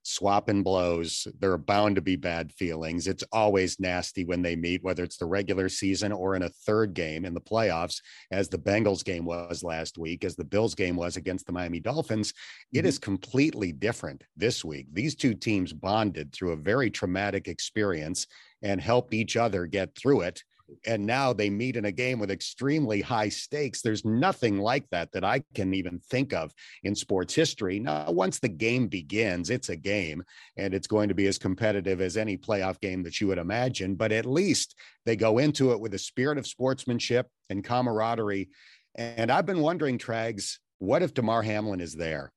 swapping 0.06 0.62
blows. 0.62 1.28
There 1.40 1.52
are 1.52 1.58
bound 1.58 1.96
to 1.96 2.02
be 2.02 2.16
bad 2.16 2.54
feelings. 2.54 3.08
It's 3.08 3.24
always 3.32 3.80
nasty 3.80 4.24
when 4.24 4.42
they 4.42 4.56
meet, 4.56 4.84
whether 4.84 5.04
it's 5.04 5.18
the 5.18 5.26
regular 5.26 5.68
season 5.68 6.12
or 6.12 6.36
in 6.36 6.44
a 6.44 6.50
third 6.50 6.94
game 6.94 7.26
in 7.26 7.34
the 7.34 7.42
playoffs, 7.42 8.02
as 8.32 8.48
the 8.48 8.60
Bengals 8.60 9.04
game 9.04 9.26
was 9.26 9.64
last 9.64 9.98
week, 9.98 10.24
as 10.24 10.36
the 10.36 10.44
Bills 10.44 10.76
game 10.76 10.96
was 10.96 11.18
against 11.18 11.48
the 11.48 11.54
Miami 11.54 11.80
Dolphins. 11.80 12.34
It 12.72 12.80
mm-hmm. 12.80 12.88
is 12.88 13.00
completely 13.00 13.72
different 13.72 14.24
this 14.38 14.64
week. 14.64 14.88
These 14.94 15.16
two 15.16 15.34
teams 15.34 15.74
bonded 15.74 16.32
through 16.32 16.52
a 16.52 16.58
very 16.58 16.92
traumatic 16.92 17.48
experience 17.48 18.28
and 18.62 18.80
helped 18.80 19.14
each 19.14 19.36
other 19.36 19.66
get 19.66 19.96
through 19.96 20.22
it 20.22 20.44
and 20.86 21.05
now 21.05 21.34
they 21.34 21.50
meet 21.50 21.75
in 21.75 21.86
a 21.86 21.91
game 21.91 22.19
with 22.19 22.31
extremely 22.31 23.01
high 23.01 23.29
stakes. 23.29 23.81
There's 23.81 24.05
nothing 24.05 24.57
like 24.57 24.89
that 24.89 25.12
that 25.12 25.24
I 25.24 25.43
can 25.53 25.74
even 25.74 26.00
think 26.00 26.34
of 26.34 26.53
in 26.84 26.95
sports 26.95 27.34
history. 27.34 27.79
Now, 27.79 28.12
once 28.12 28.39
the 28.39 28.50
game 28.50 28.88
begins, 28.88 29.50
it's 29.50 29.69
a 29.69 29.75
game 29.75 30.24
and 30.57 30.74
it's 30.74 30.88
going 30.88 31.10
to 31.10 31.15
be 31.15 31.27
as 31.27 31.38
competitive 31.38 32.01
as 32.01 32.17
any 32.17 32.38
playoff 32.38 32.79
game 32.79 33.03
that 33.03 33.22
you 33.22 33.27
would 33.27 33.38
imagine. 33.38 33.95
But 33.95 34.12
at 34.12 34.25
least 34.25 34.75
they 35.05 35.15
go 35.15 35.38
into 35.38 35.72
it 35.72 35.79
with 35.79 35.93
a 35.93 36.00
spirit 36.00 36.38
of 36.38 36.48
sportsmanship 36.48 37.27
and 37.50 37.63
camaraderie. 37.63 38.50
And 38.95 39.31
I've 39.31 39.45
been 39.45 39.62
wondering, 39.62 39.98
Trags, 39.98 40.57
what 40.79 41.03
if 41.03 41.13
Damar 41.13 41.43
Hamlin 41.43 41.81
is 41.81 41.93
there? 41.93 42.31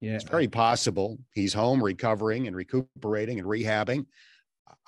Yeah. 0.00 0.14
It's 0.14 0.24
very 0.24 0.48
possible. 0.48 1.18
He's 1.34 1.52
home 1.52 1.82
recovering 1.82 2.46
and 2.46 2.56
recuperating 2.56 3.38
and 3.38 3.46
rehabbing. 3.46 4.06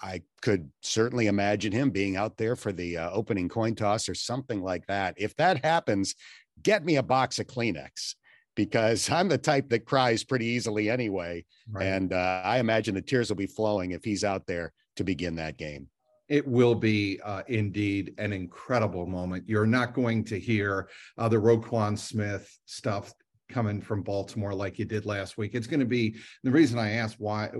I 0.02 0.22
could 0.40 0.70
certainly 0.82 1.26
imagine 1.26 1.72
him 1.72 1.90
being 1.90 2.16
out 2.16 2.36
there 2.36 2.56
for 2.56 2.72
the 2.72 2.98
uh, 2.98 3.10
opening 3.10 3.48
coin 3.48 3.74
toss 3.74 4.08
or 4.08 4.14
something 4.14 4.62
like 4.62 4.86
that. 4.86 5.14
If 5.16 5.36
that 5.36 5.64
happens, 5.64 6.14
get 6.62 6.84
me 6.84 6.96
a 6.96 7.02
box 7.02 7.38
of 7.38 7.46
Kleenex 7.46 8.14
because 8.54 9.10
I'm 9.10 9.28
the 9.28 9.38
type 9.38 9.68
that 9.70 9.84
cries 9.84 10.24
pretty 10.24 10.46
easily 10.46 10.90
anyway. 10.90 11.44
Right. 11.70 11.86
And 11.86 12.12
uh, 12.12 12.42
I 12.44 12.58
imagine 12.58 12.94
the 12.94 13.02
tears 13.02 13.28
will 13.28 13.36
be 13.36 13.46
flowing 13.46 13.92
if 13.92 14.04
he's 14.04 14.24
out 14.24 14.46
there 14.46 14.72
to 14.96 15.04
begin 15.04 15.36
that 15.36 15.56
game. 15.56 15.88
It 16.28 16.46
will 16.46 16.74
be 16.74 17.20
uh, 17.24 17.42
indeed 17.48 18.14
an 18.18 18.32
incredible 18.32 19.06
moment. 19.06 19.44
You're 19.46 19.66
not 19.66 19.92
going 19.92 20.24
to 20.24 20.38
hear 20.38 20.88
uh, 21.18 21.28
the 21.28 21.36
Roquan 21.36 21.98
Smith 21.98 22.50
stuff 22.64 23.12
coming 23.50 23.82
from 23.82 24.02
Baltimore 24.02 24.54
like 24.54 24.78
you 24.78 24.86
did 24.86 25.04
last 25.04 25.36
week. 25.36 25.54
It's 25.54 25.66
going 25.66 25.80
to 25.80 25.86
be 25.86 26.16
the 26.42 26.50
reason 26.50 26.78
I 26.78 26.92
asked 26.92 27.16
why 27.18 27.50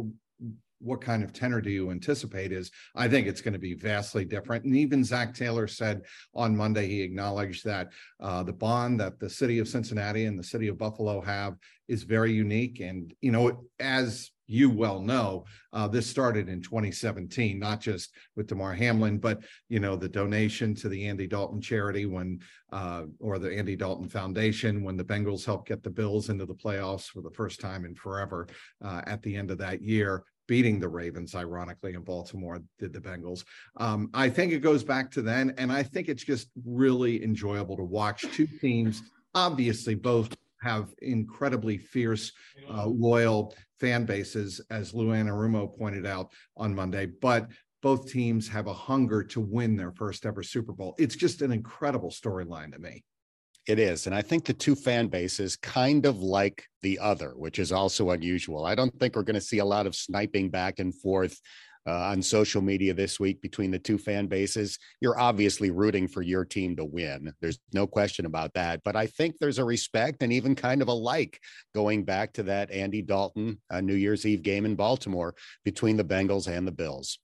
what 0.82 1.00
kind 1.00 1.22
of 1.22 1.32
tenor 1.32 1.60
do 1.60 1.70
you 1.70 1.90
anticipate 1.90 2.52
is 2.52 2.70
I 2.94 3.08
think 3.08 3.26
it's 3.26 3.40
going 3.40 3.52
to 3.52 3.58
be 3.58 3.74
vastly 3.74 4.24
different. 4.24 4.64
And 4.64 4.76
even 4.76 5.04
Zac 5.04 5.34
Taylor 5.34 5.66
said 5.66 6.02
on 6.34 6.56
Monday, 6.56 6.88
he 6.88 7.02
acknowledged 7.02 7.64
that 7.64 7.90
uh, 8.20 8.42
the 8.42 8.52
bond 8.52 9.00
that 9.00 9.18
the 9.18 9.30
city 9.30 9.58
of 9.58 9.68
Cincinnati 9.68 10.24
and 10.24 10.38
the 10.38 10.44
city 10.44 10.68
of 10.68 10.78
Buffalo 10.78 11.20
have 11.20 11.56
is 11.88 12.02
very 12.02 12.32
unique. 12.32 12.80
And, 12.80 13.14
you 13.20 13.32
know, 13.32 13.64
as 13.78 14.30
you 14.46 14.68
well 14.68 15.00
know, 15.00 15.44
uh, 15.72 15.88
this 15.88 16.06
started 16.06 16.48
in 16.48 16.60
2017, 16.60 17.58
not 17.58 17.80
just 17.80 18.14
with 18.36 18.48
Damar 18.48 18.74
Hamlin, 18.74 19.18
but 19.18 19.42
you 19.68 19.80
know 19.80 19.96
the 19.96 20.08
donation 20.08 20.74
to 20.74 20.88
the 20.88 21.06
Andy 21.06 21.26
Dalton 21.26 21.60
charity 21.60 22.04
when, 22.04 22.40
uh, 22.70 23.04
or 23.18 23.38
the 23.38 23.56
Andy 23.56 23.76
Dalton 23.76 24.08
Foundation 24.08 24.82
when 24.82 24.96
the 24.96 25.04
Bengals 25.04 25.46
helped 25.46 25.68
get 25.68 25.82
the 25.82 25.90
Bills 25.90 26.28
into 26.28 26.44
the 26.44 26.54
playoffs 26.54 27.06
for 27.06 27.22
the 27.22 27.30
first 27.30 27.60
time 27.60 27.86
in 27.86 27.94
forever 27.94 28.46
uh, 28.84 29.00
at 29.06 29.22
the 29.22 29.34
end 29.34 29.50
of 29.50 29.58
that 29.58 29.80
year 29.80 30.24
beating 30.46 30.80
the 30.80 30.88
Ravens, 30.88 31.34
ironically, 31.34 31.94
in 31.94 32.02
Baltimore, 32.02 32.61
did 32.78 32.92
the 32.92 33.00
Bengals. 33.00 33.44
Um, 33.76 34.11
I 34.14 34.28
think 34.28 34.52
it 34.52 34.61
goes 34.61 34.82
back 34.84 35.11
to 35.12 35.22
then, 35.22 35.54
and 35.58 35.72
I 35.72 35.82
think 35.82 36.08
it's 36.08 36.25
just 36.25 36.49
really 36.64 37.22
enjoyable 37.22 37.76
to 37.76 37.84
watch 37.84 38.22
two 38.32 38.46
teams. 38.46 39.02
Obviously, 39.34 39.94
both 39.94 40.34
have 40.62 40.94
incredibly 41.02 41.78
fierce, 41.78 42.32
uh, 42.70 42.87
loyal 42.87 43.54
fan 43.80 44.04
bases, 44.04 44.61
as 44.70 44.94
Lou 44.94 45.08
Anarumo 45.08 45.76
pointed 45.76 46.06
out 46.06 46.30
on 46.56 46.75
Monday, 46.75 47.06
but 47.06 47.49
both 47.82 48.11
teams 48.11 48.49
have 48.49 48.68
a 48.68 48.72
hunger 48.72 49.25
to 49.25 49.40
win 49.40 49.76
their 49.76 49.90
first 49.90 50.25
ever 50.25 50.42
Super 50.42 50.72
Bowl. 50.72 50.94
It's 50.99 51.16
just 51.16 51.42
an 51.42 51.50
incredible 51.50 52.11
storyline 52.11 52.72
to 52.72 52.78
me. 52.78 53.02
It 53.69 53.78
is. 53.78 54.07
And 54.07 54.14
I 54.14 54.23
think 54.23 54.45
the 54.45 54.52
two 54.52 54.75
fan 54.75 55.07
bases 55.07 55.57
kind 55.57 56.04
of 56.04 56.21
like 56.21 56.64
the 56.83 56.99
other, 56.99 57.31
which 57.37 57.61
is 57.61 57.71
also 57.71 58.11
unusual. 58.11 58.64
I 58.64 58.75
don't 58.75 58.92
think 58.99 59.14
we're 59.14 59.23
going 59.23 59.35
to 59.35 59.40
see 59.40 59.59
a 59.59 59.64
lot 59.64 59.87
of 59.87 59.95
sniping 59.95 60.50
back 60.50 60.81
and 60.81 60.92
forth 60.92 61.38
uh, 61.87 62.11
on 62.11 62.23
social 62.23 62.62
media 62.62 62.95
this 62.95 63.19
week 63.19 63.40
between 63.40 63.71
the 63.71 63.78
two 63.78 63.99
fan 63.99 64.26
bases. 64.26 64.78
You're 65.00 65.19
obviously 65.19 65.71
rooting 65.71 66.09
for 66.09 66.23
your 66.23 66.45
team 66.45 66.76
to 66.76 66.85
win. 66.85 67.33
There's 67.40 67.59
no 67.73 67.87
question 67.87 68.26
about 68.26 68.52
that. 68.54 68.83
But 68.85 68.97
I 68.97 69.07
think 69.07 69.37
there's 69.38 69.59
a 69.59 69.64
respect 69.64 70.23
and 70.23 70.33
even 70.33 70.54
kind 70.54 70.83
of 70.83 70.88
a 70.88 70.92
like 70.92 71.40
going 71.75 72.04
back 72.04 72.33
to 72.35 72.45
that 72.45 72.71
Andy 72.71 73.02
Dalton 73.02 73.61
uh, 73.71 73.81
New 73.81 73.95
Year's 73.95 74.26
Eve 74.26 74.42
game 74.42 74.64
in 74.64 74.75
Baltimore 74.75 75.35
between 75.64 75.97
the 75.97 76.04
Bengals 76.04 76.49
and 76.49 76.66
the 76.66 76.73
Bills. 76.73 77.19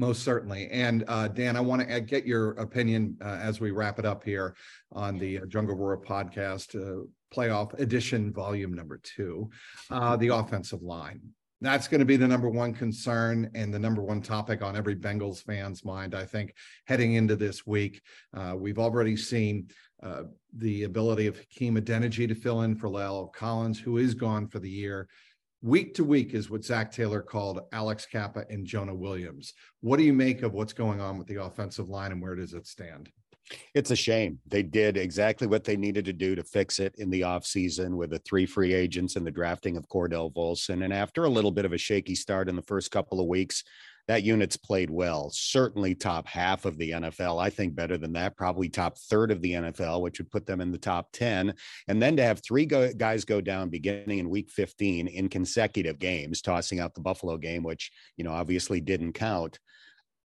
Most 0.00 0.22
certainly. 0.22 0.66
And 0.70 1.04
uh, 1.08 1.28
Dan, 1.28 1.58
I 1.58 1.60
want 1.60 1.86
to 1.86 2.00
get 2.00 2.24
your 2.24 2.52
opinion 2.52 3.18
uh, 3.22 3.38
as 3.42 3.60
we 3.60 3.70
wrap 3.70 3.98
it 3.98 4.06
up 4.06 4.24
here 4.24 4.56
on 4.92 5.18
the 5.18 5.40
uh, 5.40 5.44
Jungle 5.44 5.76
Roar 5.76 6.00
podcast, 6.00 6.74
uh, 6.74 7.04
playoff 7.30 7.78
edition, 7.78 8.32
volume 8.32 8.72
number 8.72 8.98
two, 9.02 9.50
uh, 9.90 10.16
the 10.16 10.28
offensive 10.28 10.80
line. 10.80 11.20
That's 11.60 11.86
going 11.86 11.98
to 11.98 12.06
be 12.06 12.16
the 12.16 12.26
number 12.26 12.48
one 12.48 12.72
concern 12.72 13.50
and 13.54 13.74
the 13.74 13.78
number 13.78 14.00
one 14.00 14.22
topic 14.22 14.62
on 14.62 14.74
every 14.74 14.96
Bengals 14.96 15.44
fan's 15.44 15.84
mind, 15.84 16.14
I 16.14 16.24
think, 16.24 16.54
heading 16.86 17.12
into 17.12 17.36
this 17.36 17.66
week. 17.66 18.00
Uh, 18.34 18.54
we've 18.56 18.78
already 18.78 19.18
seen 19.18 19.68
the 20.56 20.84
ability 20.84 21.26
of 21.26 21.36
Hakeem 21.36 21.76
Adeniji 21.76 22.26
to 22.26 22.34
fill 22.34 22.62
in 22.62 22.74
for 22.74 22.88
La'el 22.88 23.30
Collins, 23.34 23.78
who 23.78 23.98
is 23.98 24.14
gone 24.14 24.48
for 24.48 24.60
the 24.60 24.70
year 24.70 25.08
week 25.62 25.94
to 25.94 26.04
week 26.04 26.34
is 26.34 26.50
what 26.50 26.64
Zac 26.64 26.90
Taylor 26.90 27.20
called 27.20 27.60
Alex 27.72 28.06
Cappa 28.06 28.44
and 28.48 28.66
Jonah 28.66 28.94
Williams. 28.94 29.52
What 29.80 29.98
do 29.98 30.04
you 30.04 30.12
make 30.12 30.42
of 30.42 30.54
what's 30.54 30.72
going 30.72 31.00
on 31.00 31.18
with 31.18 31.26
the 31.26 31.42
offensive 31.42 31.88
line 31.88 32.12
and 32.12 32.22
where 32.22 32.34
does 32.34 32.54
it 32.54 32.66
stand? 32.66 33.10
It's 33.74 33.90
a 33.90 33.96
shame. 33.96 34.38
They 34.46 34.62
did 34.62 34.96
exactly 34.96 35.46
what 35.48 35.64
they 35.64 35.76
needed 35.76 36.04
to 36.04 36.12
do 36.12 36.36
to 36.36 36.44
fix 36.44 36.78
it 36.78 36.94
in 36.98 37.10
the 37.10 37.22
offseason 37.22 37.96
with 37.96 38.10
the 38.10 38.20
three 38.20 38.46
free 38.46 38.72
agents 38.72 39.16
and 39.16 39.26
the 39.26 39.30
drafting 39.30 39.76
of 39.76 39.88
Cordell 39.88 40.32
Volson. 40.32 40.84
And 40.84 40.92
after 40.92 41.24
a 41.24 41.28
little 41.28 41.50
bit 41.50 41.64
of 41.64 41.72
a 41.72 41.78
shaky 41.78 42.14
start 42.14 42.48
in 42.48 42.54
the 42.54 42.62
first 42.62 42.92
couple 42.92 43.20
of 43.20 43.26
weeks, 43.26 43.64
that 44.10 44.24
unit's 44.24 44.56
played 44.56 44.90
well. 44.90 45.30
Certainly 45.30 45.94
top 45.94 46.26
half 46.26 46.64
of 46.64 46.76
the 46.78 46.90
NFL. 46.90 47.40
I 47.40 47.48
think 47.48 47.76
better 47.76 47.96
than 47.96 48.12
that, 48.14 48.36
probably 48.36 48.68
top 48.68 48.98
third 48.98 49.30
of 49.30 49.40
the 49.40 49.52
NFL, 49.52 50.00
which 50.00 50.18
would 50.18 50.32
put 50.32 50.46
them 50.46 50.60
in 50.60 50.72
the 50.72 50.78
top 50.78 51.12
10. 51.12 51.54
And 51.86 52.02
then 52.02 52.16
to 52.16 52.24
have 52.24 52.42
three 52.42 52.66
go- 52.66 52.92
guys 52.92 53.24
go 53.24 53.40
down 53.40 53.68
beginning 53.68 54.18
in 54.18 54.28
week 54.28 54.50
15 54.50 55.06
in 55.06 55.28
consecutive 55.28 56.00
games, 56.00 56.42
tossing 56.42 56.80
out 56.80 56.92
the 56.92 57.00
Buffalo 57.00 57.36
game, 57.36 57.62
which, 57.62 57.92
you 58.16 58.24
know, 58.24 58.32
obviously 58.32 58.80
didn't 58.80 59.12
count. 59.12 59.60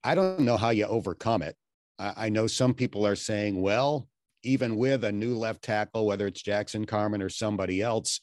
I 0.02 0.14
don't 0.14 0.40
know 0.40 0.56
how 0.56 0.70
you 0.70 0.86
overcome 0.86 1.42
it. 1.42 1.54
I, 1.98 2.14
I 2.16 2.28
know 2.30 2.46
some 2.46 2.72
people 2.72 3.06
are 3.06 3.16
saying, 3.16 3.60
well, 3.60 4.08
even 4.44 4.76
with 4.76 5.04
a 5.04 5.12
new 5.12 5.36
left 5.36 5.60
tackle, 5.60 6.06
whether 6.06 6.26
it's 6.26 6.40
Jackson 6.40 6.86
Carman 6.86 7.20
or 7.20 7.28
somebody 7.28 7.82
else, 7.82 8.18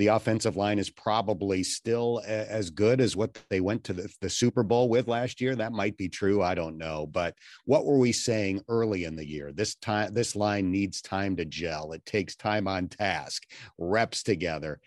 the 0.00 0.06
offensive 0.06 0.56
line 0.56 0.78
is 0.78 0.88
probably 0.88 1.62
still 1.62 2.22
a, 2.26 2.50
as 2.50 2.70
good 2.70 3.02
as 3.02 3.16
what 3.16 3.38
they 3.50 3.60
went 3.60 3.84
to 3.84 3.92
the, 3.92 4.10
the, 4.22 4.30
Super 4.30 4.62
Bowl 4.62 4.88
with 4.88 5.08
last 5.08 5.42
year. 5.42 5.54
That 5.54 5.72
might 5.74 5.98
be 5.98 6.08
true. 6.08 6.42
I 6.42 6.54
don't 6.54 6.78
know. 6.78 7.06
But 7.06 7.34
what 7.66 7.84
were 7.84 7.98
we 7.98 8.10
saying 8.10 8.62
early 8.66 9.04
in 9.04 9.14
the 9.14 9.28
year? 9.28 9.52
This 9.52 9.74
time, 9.74 10.14
this 10.14 10.34
line 10.34 10.70
needs 10.70 11.02
time 11.02 11.36
to 11.36 11.44
gel. 11.44 11.92
It 11.92 12.06
takes 12.06 12.34
time 12.34 12.66
on 12.66 12.88
task, 12.88 13.42
reps 13.76 14.22
together. 14.22 14.80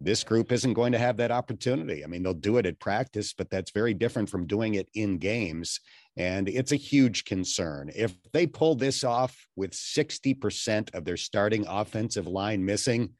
This 0.00 0.24
group 0.24 0.50
isn't 0.50 0.72
going 0.72 0.92
to 0.92 0.98
have 0.98 1.18
that 1.18 1.30
opportunity. 1.30 2.02
I 2.02 2.06
mean, 2.06 2.22
they'll 2.22 2.32
do 2.32 2.56
it 2.56 2.64
at 2.64 2.80
practice, 2.80 3.34
but 3.34 3.50
that's 3.50 3.70
very 3.70 3.92
different 3.92 4.30
from 4.30 4.46
doing 4.46 4.76
it 4.76 4.88
in 4.94 5.18
games. 5.18 5.78
And 6.16 6.48
it's 6.48 6.72
a 6.72 6.76
huge 6.76 7.26
concern. 7.26 7.90
If 7.94 8.14
they 8.32 8.46
pull 8.46 8.76
this 8.76 9.04
off 9.04 9.46
with 9.56 9.72
60% 9.72 10.94
of 10.94 11.04
their 11.04 11.18
starting 11.18 11.66
offensive 11.66 12.26
line 12.26 12.64
missing, 12.64 13.10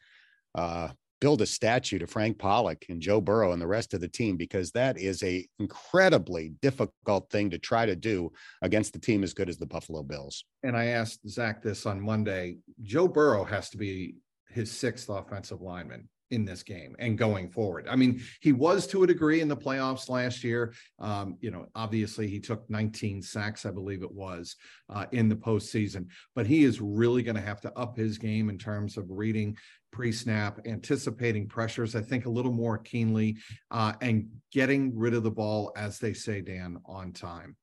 uh, 0.54 0.88
build 1.24 1.40
a 1.40 1.46
statue 1.46 1.98
to 1.98 2.06
Frank 2.06 2.38
Pollack 2.38 2.84
and 2.90 3.00
Joe 3.00 3.18
Burrow 3.18 3.52
and 3.52 3.62
the 3.62 3.66
rest 3.66 3.94
of 3.94 4.02
the 4.02 4.08
team 4.08 4.36
because 4.36 4.72
that 4.72 4.98
is 4.98 5.22
a 5.22 5.48
incredibly 5.58 6.50
difficult 6.60 7.30
thing 7.30 7.48
to 7.48 7.56
try 7.56 7.86
to 7.86 7.96
do 7.96 8.30
against 8.60 8.94
a 8.94 9.00
team 9.00 9.24
as 9.24 9.32
good 9.32 9.48
as 9.48 9.56
the 9.56 9.64
Buffalo 9.64 10.02
Bills. 10.02 10.44
And 10.64 10.76
I 10.76 10.88
asked 10.88 11.26
Zac 11.26 11.62
this 11.62 11.86
on 11.86 11.98
Monday. 11.98 12.58
Joe 12.82 13.08
Burrow 13.08 13.42
has 13.44 13.70
to 13.70 13.78
be 13.78 14.16
his 14.50 14.70
sixth 14.70 15.08
offensive 15.08 15.62
lineman. 15.62 16.10
in 16.30 16.44
this 16.44 16.62
game 16.62 16.96
and 16.98 17.16
going 17.16 17.48
forward. 17.48 17.86
I 17.88 17.96
mean, 17.96 18.20
he 18.40 18.52
was 18.52 18.86
to 18.88 19.04
a 19.04 19.06
degree 19.06 19.40
in 19.40 19.48
the 19.48 19.56
playoffs 19.56 20.08
last 20.08 20.42
year. 20.42 20.74
Um, 20.98 21.36
you 21.40 21.50
know, 21.50 21.66
obviously 21.74 22.26
he 22.26 22.40
took 22.40 22.68
19 22.68 23.22
sacks, 23.22 23.66
I 23.66 23.70
believe 23.70 24.02
it 24.02 24.10
was, 24.10 24.56
uh, 24.88 25.06
in 25.12 25.28
the 25.28 25.36
postseason, 25.36 26.06
but 26.34 26.46
he 26.46 26.64
is 26.64 26.80
really 26.80 27.22
going 27.22 27.36
to 27.36 27.42
have 27.42 27.60
to 27.62 27.78
up 27.78 27.96
his 27.96 28.18
game 28.18 28.48
in 28.48 28.58
terms 28.58 28.96
of 28.96 29.04
reading 29.10 29.56
pre-snap, 29.94 30.58
anticipating 30.66 31.48
pressures, 31.48 31.94
I 31.94 32.02
think 32.02 32.26
a 32.26 32.30
little 32.30 32.52
more 32.52 32.76
keenly, 32.76 33.36
uh, 33.70 33.92
and 34.02 34.28
getting 34.52 34.96
rid 34.98 35.14
of 35.14 35.22
the 35.22 35.30
ball, 35.30 35.72
as 35.76 35.98
they 35.98 36.12
say, 36.12 36.40
Dan, 36.40 36.78
on 36.84 37.12
time 37.12 37.56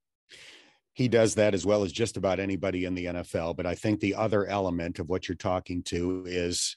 he 0.93 1.07
does 1.07 1.35
that 1.35 1.53
as 1.53 1.65
well 1.65 1.83
as 1.83 1.91
just 1.91 2.17
about 2.17 2.39
anybody 2.39 2.85
in 2.85 2.93
the 2.93 3.05
NFL. 3.05 3.55
But 3.55 3.65
I 3.65 3.75
think 3.75 3.99
the 3.99 4.15
other 4.15 4.45
element 4.45 4.99
of 4.99 5.09
what 5.09 5.27
you're 5.27 5.35
talking 5.35 5.83
to 5.83 6.25
is 6.27 6.75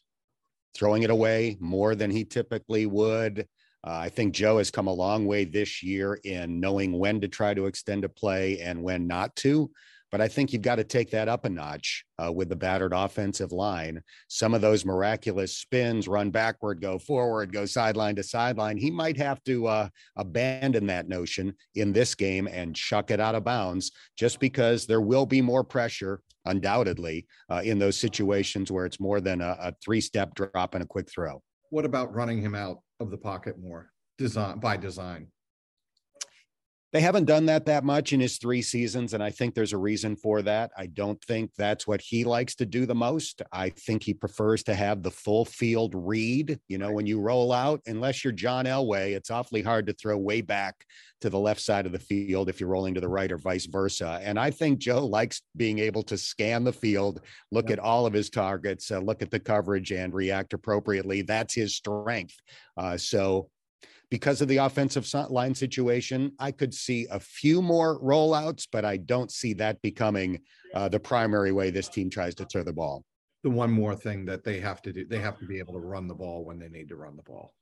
throwing 0.75 1.02
it 1.02 1.11
away 1.11 1.56
more 1.61 1.94
than 1.94 2.11
he 2.11 2.25
typically 2.25 2.87
would. 2.87 3.46
Uh, 3.87 3.90
I 3.90 4.08
think 4.08 4.34
Joe 4.34 4.58
has 4.58 4.70
come 4.70 4.87
a 4.87 4.92
long 4.92 5.26
way 5.26 5.44
this 5.44 5.82
year 5.82 6.14
in 6.25 6.58
knowing 6.61 6.99
when 6.99 7.20
to 7.20 7.28
try 7.28 7.54
to 7.54 7.66
extend 7.66 8.04
a 8.04 8.08
play 8.08 8.61
and 8.61 8.82
when 8.82 9.06
not 9.06 9.34
to. 9.37 9.70
But 10.14 10.21
I 10.21 10.28
think 10.28 10.52
you've 10.52 10.62
got 10.62 10.76
to 10.76 10.85
take 10.85 11.11
that 11.11 11.26
up 11.26 11.44
a 11.44 11.49
notch 11.49 12.04
uh, 12.23 12.30
with 12.30 12.49
the 12.49 12.54
battered 12.54 12.92
offensive 12.92 13.50
line. 13.50 14.00
Some 14.28 14.54
of 14.54 14.61
those 14.61 14.85
miraculous 14.85 15.59
spins, 15.59 16.06
run 16.06 16.30
backward, 16.30 16.80
go 16.80 17.00
forward, 17.00 17.52
go 17.52 17.66
sideline 17.66 18.14
to 18.14 18.23
sideline. 18.23 18.76
He 18.76 18.92
might 18.92 19.16
have 19.16 19.42
to 19.42 19.66
uh, 19.66 19.88
abandon 20.14 20.87
that 20.87 21.09
notion 21.09 21.52
in 21.75 21.92
this 21.92 22.14
game 22.14 22.47
and 22.47 22.76
chuck 22.76 23.11
it 23.11 23.18
out 23.18 23.35
of 23.35 23.42
bounds 23.42 23.90
just 24.16 24.38
because 24.38 24.87
there 24.87 25.00
will 25.00 25.26
be 25.26 25.42
more 25.42 25.64
pressure, 25.64 26.21
undoubtedly, 26.44 27.26
uh, 27.50 27.62
in 27.64 27.80
those 27.80 27.99
situations 27.99 28.71
where 28.71 28.87
it's 28.87 29.00
more 29.00 29.21
than 29.21 29.40
a, 29.40 29.56
a 29.59 29.75
three 29.85 30.00
step 30.00 30.33
drop 30.37 30.75
and 30.75 30.85
a 30.85 30.87
quick 30.87 31.11
throw. 31.11 31.42
What 31.71 31.85
about 31.85 32.14
running 32.14 32.40
him 32.40 32.54
out 32.54 32.78
of 33.00 33.11
the 33.11 33.18
pocket 33.18 33.59
more? 33.59 33.90
Design 34.18 34.61
by 34.61 34.76
design. 34.76 35.26
They 36.94 37.00
haven't 37.00 37.24
done 37.24 37.46
that 37.46 37.66
that 37.66 37.82
much 37.82 38.12
in 38.12 38.20
his 38.20 38.38
three 38.38 38.62
seasons, 38.62 39.14
and 39.14 39.22
I 39.22 39.28
think 39.28 39.52
there's 39.52 39.72
a 39.72 39.78
reason 39.78 40.14
for 40.14 40.42
that. 40.42 40.70
I 40.78 40.86
don't 40.86 41.20
think 41.24 41.50
that's 41.58 41.88
what 41.88 42.00
he 42.00 42.22
likes 42.22 42.54
to 42.54 42.66
do 42.66 42.86
the 42.86 42.94
most. 42.94 43.42
I 43.50 43.70
think 43.70 44.04
he 44.04 44.14
prefers 44.14 44.62
to 44.62 44.76
have 44.76 45.02
the 45.02 45.10
full 45.10 45.44
field 45.44 45.92
read. 45.96 46.60
You 46.68 46.78
know, 46.78 46.92
when 46.92 47.04
you 47.04 47.18
roll 47.18 47.50
out, 47.52 47.80
unless 47.86 48.22
you're 48.22 48.32
John 48.32 48.66
Elway, 48.66 49.16
it's 49.16 49.32
awfully 49.32 49.60
hard 49.60 49.88
to 49.88 49.92
throw 49.92 50.16
way 50.16 50.40
back 50.40 50.86
to 51.22 51.30
the 51.30 51.38
left 51.38 51.62
side 51.62 51.86
of 51.86 51.90
the 51.90 51.98
field 51.98 52.48
if 52.48 52.60
you're 52.60 52.68
rolling 52.68 52.94
to 52.94 53.00
the 53.00 53.08
right 53.08 53.32
or 53.32 53.38
vice 53.38 53.66
versa. 53.66 54.20
And 54.22 54.38
I 54.38 54.52
think 54.52 54.78
Joe 54.78 55.04
likes 55.04 55.42
being 55.56 55.80
able 55.80 56.04
to 56.04 56.16
scan 56.16 56.62
the 56.62 56.72
field, 56.72 57.22
look 57.50 57.70
yeah. 57.70 57.72
at 57.72 57.78
all 57.80 58.06
of 58.06 58.12
his 58.12 58.30
targets, 58.30 58.92
uh, 58.92 59.00
look 59.00 59.20
at 59.20 59.32
the 59.32 59.40
coverage, 59.40 59.90
and 59.90 60.14
react 60.14 60.52
appropriately. 60.52 61.22
That's 61.22 61.54
his 61.54 61.74
strength. 61.74 62.36
Uh, 62.76 62.96
so 62.96 63.48
because 64.11 64.40
of 64.40 64.49
the 64.49 64.58
offensive 64.58 65.08
line 65.30 65.54
situation, 65.54 66.32
I 66.38 66.52
could 66.52 66.75
see 66.75 67.06
a 67.11 67.20
few 67.20 67.62
more 67.62 68.00
rollouts, 68.00 68.66
but 68.70 68.84
I 68.84 68.96
don't 68.96 69.30
see 69.30 69.54
that 69.54 69.80
becoming 69.82 70.40
uh, 70.75 70.88
the 70.88 71.00
primary 71.00 71.52
way 71.52 71.70
this 71.70 71.88
team 71.88 72.11
tries 72.11 72.34
to 72.37 72.44
throw 72.44 72.62
the 72.62 72.73
ball. 72.73 73.04
The 73.42 73.50
one 73.50 73.70
more 73.70 73.94
thing 73.94 74.25
that 74.26 74.44
they 74.44 74.61
have 74.61 74.80
to 74.82 74.92
do, 74.92 75.06
they 75.06 75.18
have 75.18 75.38
to 75.38 75.46
be 75.46 75.58
able 75.58 75.75
to 75.75 75.80
run 75.80 76.08
the 76.08 76.14
ball 76.14 76.44
when 76.44 76.58
they 76.58 76.68
need 76.68 76.88
to 76.88 76.96
run 76.96 77.16
the 77.16 77.23
ball. 77.23 77.52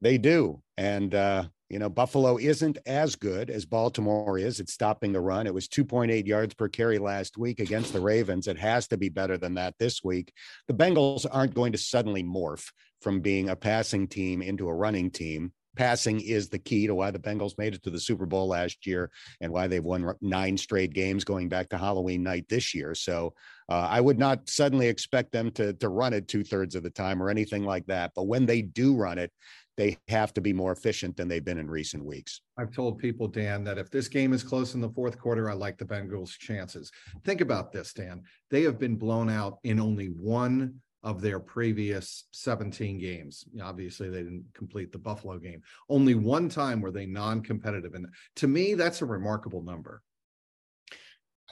They 0.00 0.16
do. 0.16 0.62
And, 0.78 1.14
uh, 1.14 1.44
you 1.68 1.78
know, 1.78 1.90
Buffalo 1.90 2.38
isn't 2.38 2.78
as 2.86 3.16
good 3.16 3.50
as 3.50 3.66
Baltimore 3.66 4.38
is 4.38 4.58
at 4.60 4.70
stopping 4.70 5.12
the 5.12 5.20
run. 5.20 5.46
It 5.46 5.52
was 5.52 5.68
2.8 5.68 6.26
yards 6.26 6.54
per 6.54 6.68
carry 6.68 6.98
last 6.98 7.36
week 7.36 7.60
against 7.60 7.92
the 7.92 8.00
Ravens. 8.00 8.48
It 8.48 8.58
has 8.58 8.88
to 8.88 8.96
be 8.96 9.10
better 9.10 9.36
than 9.36 9.54
that 9.54 9.74
this 9.78 10.02
week. 10.02 10.32
The 10.68 10.74
Bengals 10.74 11.26
aren't 11.30 11.54
going 11.54 11.72
to 11.72 11.78
suddenly 11.78 12.24
morph 12.24 12.72
from 13.02 13.20
being 13.20 13.50
a 13.50 13.56
passing 13.56 14.08
team 14.08 14.40
into 14.40 14.68
a 14.68 14.74
running 14.74 15.10
team 15.10 15.52
passing 15.76 16.20
is 16.20 16.48
the 16.48 16.58
key 16.58 16.86
to 16.86 16.94
why 16.94 17.10
the 17.10 17.18
Bengals 17.18 17.58
made 17.58 17.74
it 17.74 17.82
to 17.84 17.90
the 17.90 18.00
Super 18.00 18.26
Bowl 18.26 18.48
last 18.48 18.86
year 18.86 19.10
and 19.40 19.52
why 19.52 19.66
they've 19.66 19.84
won 19.84 20.12
nine 20.20 20.56
straight 20.56 20.92
games 20.92 21.24
going 21.24 21.48
back 21.48 21.68
to 21.70 21.78
Halloween 21.78 22.22
night 22.22 22.46
this 22.48 22.74
year. 22.74 22.94
So 22.94 23.34
uh, 23.68 23.86
I 23.88 24.00
would 24.00 24.18
not 24.18 24.48
suddenly 24.48 24.88
expect 24.88 25.32
them 25.32 25.50
to 25.52 25.72
to 25.74 25.88
run 25.88 26.12
it 26.12 26.28
two 26.28 26.44
thirds 26.44 26.74
of 26.74 26.82
the 26.82 26.90
time 26.90 27.22
or 27.22 27.30
anything 27.30 27.64
like 27.64 27.86
that. 27.86 28.12
But 28.14 28.24
when 28.24 28.46
they 28.46 28.62
do 28.62 28.96
run 28.96 29.18
it, 29.18 29.32
they 29.76 29.96
have 30.08 30.34
to 30.34 30.40
be 30.40 30.52
more 30.52 30.72
efficient 30.72 31.16
than 31.16 31.26
they've 31.28 31.44
been 31.44 31.58
in 31.58 31.70
recent 31.70 32.04
weeks. 32.04 32.42
I've 32.58 32.72
told 32.72 32.98
people, 32.98 33.28
Dan, 33.28 33.64
that 33.64 33.78
if 33.78 33.90
this 33.90 34.08
game 34.08 34.32
is 34.32 34.42
close 34.42 34.74
in 34.74 34.80
the 34.80 34.90
fourth 34.90 35.18
quarter, 35.18 35.48
I 35.48 35.54
like 35.54 35.78
the 35.78 35.86
Bengals' 35.86 36.36
chances. 36.36 36.90
Think 37.24 37.40
about 37.40 37.72
this, 37.72 37.94
Dan. 37.94 38.22
They 38.50 38.62
have 38.64 38.78
been 38.78 38.96
blown 38.96 39.30
out 39.30 39.58
in 39.64 39.80
only 39.80 40.08
one 40.08 40.80
of 41.02 41.20
their 41.20 41.40
previous 41.40 42.24
17 42.32 42.98
games. 42.98 43.44
Obviously, 43.62 44.10
they 44.10 44.22
didn't 44.22 44.44
complete 44.54 44.92
the 44.92 44.98
Buffalo 44.98 45.38
game. 45.38 45.62
Only 45.88 46.14
one 46.14 46.48
time 46.48 46.80
were 46.80 46.90
they 46.90 47.06
non 47.06 47.42
competitive. 47.42 47.94
And 47.94 48.06
to 48.36 48.48
me, 48.48 48.74
that's 48.74 49.02
a 49.02 49.06
remarkable 49.06 49.62
number. 49.62 50.02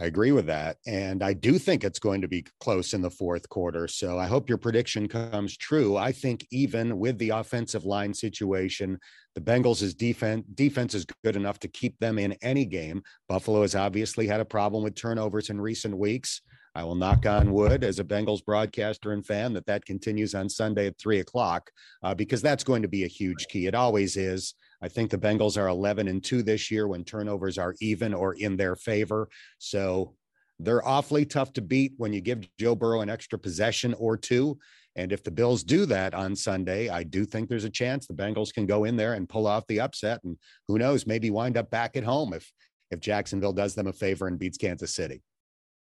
I 0.01 0.05
agree 0.05 0.31
with 0.31 0.47
that. 0.47 0.77
And 0.87 1.25
I 1.25 1.33
do 1.33 1.59
think 1.59 1.83
it's 1.83 1.99
going 1.99 2.21
to 2.21 2.29
be 2.29 2.47
close 2.61 2.95
in 2.95 3.03
the 3.03 3.11
fourth 3.11 3.49
quarter. 3.49 3.89
So 3.89 4.17
I 4.17 4.27
hope 4.27 4.49
your 4.49 4.59
prediction 4.59 5.09
comes 5.09 5.57
true. 5.57 5.97
I 5.97 6.13
think 6.13 6.47
even 6.53 6.99
with 6.99 7.19
the 7.19 7.31
offensive 7.31 7.85
line 7.85 8.15
situation, 8.15 8.99
the 9.35 9.41
Bengals' 9.41 9.97
defense 9.97 10.45
defense 10.55 10.95
is 10.95 11.05
good 11.25 11.35
enough 11.35 11.59
to 11.61 11.69
keep 11.69 11.99
them 11.99 12.19
in 12.19 12.37
any 12.43 12.65
game. 12.65 13.03
Buffalo 13.29 13.63
has 13.63 13.75
obviously 13.75 14.29
had 14.29 14.41
a 14.41 14.45
problem 14.45 14.85
with 14.85 14.95
turnovers 14.95 15.51
in 15.51 15.61
recent 15.61 15.97
weeks. 15.97 16.43
I 16.79 16.85
will 16.85 16.95
knock 16.95 17.27
on 17.27 17.53
wood 17.53 17.83
as 17.83 17.99
a 17.99 18.05
Bengals 18.05 18.45
broadcaster 18.45 19.11
and 19.11 19.27
fan 19.27 19.53
that 19.55 19.67
that 19.67 19.85
continues 19.85 20.33
on 20.33 20.49
Sunday 20.49 20.87
at 20.87 20.97
three 20.97 21.19
o'clock 21.19 21.73
uh, 22.05 22.15
because 22.15 22.41
that's 22.41 22.63
going 22.63 22.83
to 22.83 22.89
be 22.89 23.03
a 23.03 23.09
huge 23.09 23.49
key. 23.49 23.67
It 23.67 23.75
always 23.75 24.17
is. 24.17 24.55
I 24.81 24.87
think 24.87 25.11
the 25.11 25.19
Bengals 25.19 25.61
are 25.61 25.67
11 25.67 26.07
and 26.07 26.23
two 26.23 26.41
this 26.41 26.71
year 26.71 26.87
when 26.87 27.03
turnovers 27.03 27.59
are 27.59 27.75
even 27.81 28.15
or 28.15 28.35
in 28.35 28.57
their 28.57 28.77
favor. 28.77 29.29
So 29.59 30.15
they're 30.61 30.87
awfully 30.87 31.27
tough 31.27 31.53
to 31.55 31.63
beat 31.63 31.95
when 31.97 32.13
you 32.13 32.21
give 32.21 32.49
Joe 32.61 32.77
Burrow 32.77 33.01
an 33.01 33.11
extra 33.11 33.41
possession 33.41 33.93
or 33.95 34.17
two. 34.17 34.57
And 34.95 35.11
if 35.11 35.25
the 35.25 35.33
Bills 35.33 35.65
do 35.65 35.85
that 35.87 36.15
on 36.15 36.37
Sunday, 36.37 36.91
I 36.91 37.03
do 37.03 37.25
think 37.25 37.49
there's 37.49 37.65
a 37.65 37.71
chance 37.71 38.07
the 38.07 38.15
Bengals 38.15 38.55
can 38.55 38.67
go 38.67 38.85
in 38.85 38.95
there 38.95 39.15
and 39.15 39.29
pull 39.29 39.49
off 39.49 39.67
the 39.67 39.81
upset. 39.81 40.21
And 40.23 40.39
who 40.69 40.79
knows, 40.79 41.09
maybe 41.09 41.31
wind 41.31 41.57
up 41.57 41.73
back 41.73 41.97
at 41.97 42.05
home 42.05 42.35
if 42.35 42.53
if 42.93 43.01
Jacksonville 43.01 43.53
does 43.53 43.75
them 43.75 43.89
a 43.89 43.93
favor 43.93 44.29
and 44.29 44.39
beats 44.39 44.57
Kansas 44.57 44.95
City 44.95 45.23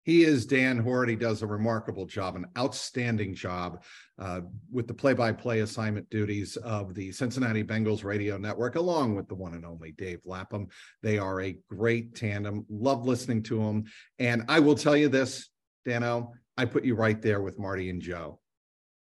he 0.06 0.24
is 0.24 0.46
Dan 0.46 0.78
Hoard. 0.78 1.10
He 1.10 1.15
does 1.15 1.41
a 1.41 1.48
remarkable 1.48 2.06
job, 2.06 2.36
an 2.36 2.46
outstanding 2.58 3.34
job 3.34 3.84
uh, 4.20 4.41
with 4.72 4.88
the 4.88 4.94
play-by-play 4.94 5.62
assignment 5.62 6.10
duties 6.10 6.56
of 6.58 6.94
the 6.94 7.12
Cincinnati 7.12 7.63
Bengals 7.63 8.04
radio 8.04 8.38
network, 8.38 8.76
along 8.76 9.15
with 9.15 9.28
the 9.28 9.36
one 9.36 9.56
and 9.56 9.65
only 9.65 9.91
Dave 9.91 10.20
Lapham. 10.24 10.68
They 11.02 11.18
are 11.18 11.41
a 11.41 11.58
great 11.70 12.15
tandem. 12.15 12.65
Love 12.70 13.06
listening 13.06 13.41
to 13.44 13.58
them. 13.58 13.86
And 14.20 14.46
I 14.48 14.60
will 14.60 14.76
tell 14.76 14.96
you 14.96 15.10
this, 15.10 15.50
Dano, 15.86 16.34
I 16.56 16.65
put 16.65 16.86
you 16.86 16.96
right 16.96 17.22
there 17.22 17.41
with 17.41 17.60
Marty 17.60 17.89
and 17.89 18.02
Joe. 18.02 18.39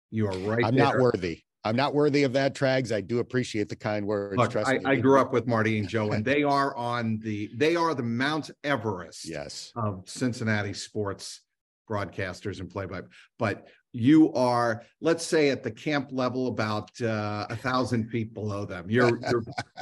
You 0.10 0.28
are 0.28 0.38
right. 0.40 0.66
I'm 0.66 0.76
there. 0.76 0.86
not 0.86 1.00
worthy. 1.00 1.44
I'm 1.64 1.76
not 1.76 1.94
worthy 1.94 2.24
of 2.24 2.34
that, 2.34 2.56
Trags. 2.56 2.92
I 2.92 3.02
do 3.02 3.20
appreciate 3.20 3.68
the 3.68 3.76
kind 3.76 4.06
words. 4.06 4.38
Look, 4.38 4.56
I, 4.56 4.80
I, 4.86 4.96
grew 4.96 5.20
up 5.20 5.34
with 5.34 5.46
Marty 5.46 5.78
and 5.78 5.90
Joe, 5.90 6.12
and 6.12 6.24
they 6.24 6.44
are 6.58 6.76
on 6.76 7.20
the 7.22 7.50
they 7.56 7.76
are 7.76 7.94
the 7.94 8.04
Mount 8.04 8.50
Everest 8.64 9.28
yes. 9.28 9.72
of 9.76 10.04
Cincinnati 10.08 10.74
sports 10.74 11.42
broadcasters 11.90 12.60
and 12.60 12.70
play 12.70 12.86
by. 12.86 13.02
But 13.38 13.68
you 13.92 14.32
are, 14.34 14.84
let's 15.02 15.26
say, 15.26 15.50
at 15.50 15.64
the 15.64 15.72
camp 15.72 16.10
level, 16.12 16.48
about 16.48 16.90
uh, 17.02 17.48
a 17.50 17.56
thousand 17.56 18.10
feet 18.10 18.34
below 18.34 18.64
them. 18.64 18.86
You're 18.90 19.20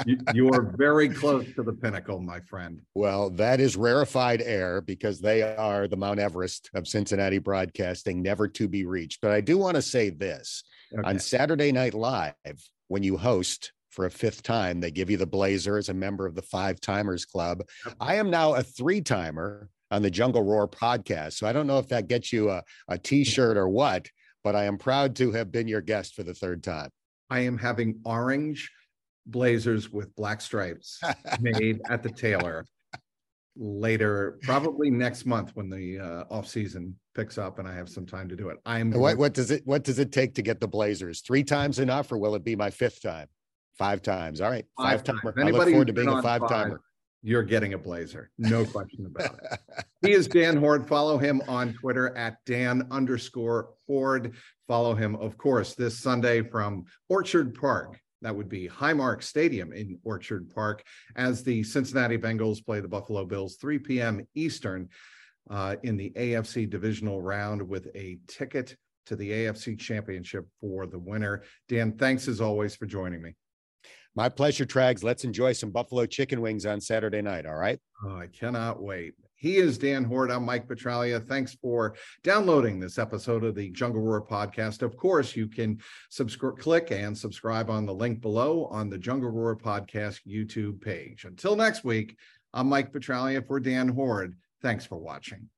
you're 0.05 0.15
you 0.33 0.49
are 0.49 0.73
very 0.77 1.09
close 1.09 1.45
to 1.55 1.63
the 1.63 1.73
pinnacle, 1.73 2.19
my 2.21 2.39
friend. 2.39 2.81
Well, 2.95 3.29
that 3.31 3.59
is 3.59 3.75
rarefied 3.75 4.41
air 4.41 4.81
because 4.81 5.19
they 5.19 5.43
are 5.43 5.87
the 5.87 5.97
Mount 5.97 6.19
Everest 6.19 6.69
of 6.73 6.87
Cincinnati 6.87 7.37
broadcasting, 7.37 8.21
never 8.21 8.47
to 8.47 8.67
be 8.67 8.85
reached. 8.85 9.21
But 9.21 9.31
I 9.31 9.41
do 9.41 9.57
want 9.57 9.75
to 9.75 9.81
say 9.81 10.09
this 10.09 10.63
Okay. 10.93 11.07
On 11.07 11.19
Saturday 11.19 11.71
Night 11.71 11.93
Live, 11.93 12.33
when 12.87 13.03
you 13.03 13.17
host 13.17 13.73
for 13.89 14.05
a 14.05 14.11
fifth 14.11 14.43
time, 14.43 14.79
they 14.79 14.91
give 14.91 15.09
you 15.09 15.17
the 15.17 15.25
blazer 15.25 15.77
as 15.77 15.89
a 15.89 15.93
member 15.93 16.25
of 16.25 16.35
the 16.35 16.41
Five 16.41 16.79
Timers 16.79 17.25
Club. 17.25 17.63
I 17.99 18.15
am 18.15 18.29
now 18.29 18.53
a 18.53 18.63
three 18.63 19.01
timer 19.01 19.69
on 19.91 20.01
the 20.01 20.11
Jungle 20.11 20.43
Roar 20.43 20.67
podcast. 20.67 21.33
So 21.33 21.47
I 21.47 21.53
don't 21.53 21.67
know 21.67 21.79
if 21.79 21.87
that 21.89 22.07
gets 22.07 22.31
you 22.31 22.49
a 22.49 22.63
a 22.87 22.97
t-shirt 22.97 23.57
or 23.57 23.69
what, 23.69 24.07
but 24.43 24.55
I 24.55 24.65
am 24.65 24.77
proud 24.77 25.15
to 25.17 25.31
have 25.31 25.51
been 25.51 25.67
your 25.67 25.81
guest 25.81 26.13
for 26.15 26.23
the 26.23 26.33
third 26.33 26.63
time. 26.63 26.89
I 27.29 27.39
am 27.39 27.57
having 27.57 27.99
orange 28.05 28.71
blazers 29.25 29.91
with 29.91 30.15
black 30.15 30.41
stripes 30.41 31.01
made 31.41 31.81
at 31.89 32.03
the 32.03 32.09
tailor 32.09 32.65
later, 33.57 34.37
probably 34.43 34.89
next 34.89 35.25
month 35.25 35.51
when 35.55 35.69
the 35.69 35.99
uh, 35.99 36.23
off 36.33 36.47
season 36.47 36.95
picks 37.15 37.37
up 37.37 37.59
and 37.59 37.67
I 37.67 37.73
have 37.73 37.89
some 37.89 38.05
time 38.05 38.29
to 38.29 38.35
do 38.35 38.49
it. 38.49 38.57
I'm 38.65 38.91
what 38.91 39.17
what 39.17 39.33
does 39.33 39.51
it 39.51 39.63
what 39.65 39.83
does 39.83 39.99
it 39.99 40.11
take 40.11 40.35
to 40.35 40.41
get 40.41 40.59
the 40.59 40.67
Blazers? 40.67 41.21
Three 41.21 41.43
times 41.43 41.79
enough, 41.79 42.11
or 42.11 42.17
will 42.17 42.35
it 42.35 42.43
be 42.43 42.55
my 42.55 42.69
fifth 42.69 43.01
time? 43.01 43.27
Five 43.77 44.01
times. 44.01 44.41
All 44.41 44.49
right, 44.49 44.65
five, 44.77 44.99
five 44.99 45.03
times. 45.03 45.21
I 45.37 45.49
look 45.49 45.69
forward 45.69 45.87
to 45.87 45.93
being 45.93 46.09
a 46.09 46.21
five 46.21 46.47
timer. 46.47 46.81
you're 47.21 47.43
getting 47.43 47.73
a 47.73 47.77
blazer. 47.77 48.31
No 48.37 48.65
question 48.65 49.05
about 49.05 49.39
it. 49.43 49.59
He 50.03 50.13
is 50.13 50.27
Dan 50.27 50.57
Hoard. 50.57 50.87
Follow 50.87 51.17
him 51.17 51.41
on 51.47 51.73
Twitter 51.73 52.15
at 52.15 52.37
Dan 52.45 52.87
underscore 52.91 53.69
Hoard. 53.87 54.35
Follow 54.67 54.93
him, 54.93 55.15
of 55.15 55.39
course, 55.39 55.73
this 55.73 55.97
Sunday 55.97 56.43
from 56.43 56.85
Orchard 57.09 57.55
Park. 57.55 57.99
That 58.21 58.35
would 58.35 58.49
be 58.49 58.67
Highmark 58.67 59.21
Stadium 59.21 59.73
in 59.73 59.99
Orchard 60.03 60.49
Park 60.53 60.83
as 61.15 61.43
the 61.43 61.63
Cincinnati 61.63 62.17
Bengals 62.17 62.65
play 62.65 62.79
the 62.79 62.87
Buffalo 62.87 63.25
Bills, 63.25 63.57
3 63.57 63.79
p.m. 63.79 64.27
Eastern 64.35 64.89
uh, 65.49 65.75
in 65.83 65.97
the 65.97 66.11
AFC 66.15 66.69
divisional 66.69 67.21
round 67.21 67.61
with 67.61 67.87
a 67.95 68.17
ticket 68.27 68.75
to 69.05 69.15
the 69.15 69.29
AFC 69.29 69.79
championship 69.79 70.45
for 70.59 70.85
the 70.85 70.99
winner. 70.99 71.43
Dan, 71.69 71.93
thanks 71.93 72.27
as 72.27 72.41
always 72.41 72.75
for 72.75 72.85
joining 72.85 73.21
me. 73.21 73.35
My 74.15 74.29
pleasure, 74.29 74.65
Trags. 74.65 75.03
Let's 75.03 75.23
enjoy 75.23 75.53
some 75.53 75.69
buffalo 75.69 76.05
chicken 76.07 76.41
wings 76.41 76.65
on 76.65 76.81
Saturday 76.81 77.21
night. 77.21 77.45
All 77.45 77.55
right. 77.55 77.79
Oh, 78.03 78.17
I 78.17 78.27
cannot 78.27 78.81
wait. 78.81 79.13
He 79.39 79.57
is 79.57 79.77
Dan 79.77 80.03
Hoard. 80.03 80.31
I'm 80.31 80.43
Mike 80.43 80.67
Petraglia. 80.67 81.23
Thanks 81.23 81.53
for 81.53 81.95
downloading 82.23 82.79
this 82.79 82.97
episode 82.97 83.43
of 83.43 83.53
the 83.53 83.69
Jungle 83.69 84.01
Roar 84.01 84.25
podcast. 84.25 84.81
Of 84.81 84.97
course, 84.97 85.35
you 85.35 85.47
can 85.47 85.79
subscribe, 86.09 86.57
click 86.57 86.89
and 86.89 87.15
subscribe 87.15 87.69
on 87.69 87.85
the 87.85 87.93
link 87.93 88.19
below 88.19 88.65
on 88.65 88.89
the 88.89 88.97
Jungle 88.97 89.29
Roar 89.29 89.55
podcast 89.55 90.21
YouTube 90.27 90.81
page. 90.81 91.25
Until 91.25 91.55
next 91.55 91.83
week, 91.83 92.17
I'm 92.51 92.67
Mike 92.67 92.91
Petraglia 92.91 93.45
for 93.45 93.59
Dan 93.59 93.87
Hoard. 93.87 94.35
Thanks 94.63 94.87
for 94.87 94.97
watching. 94.97 95.49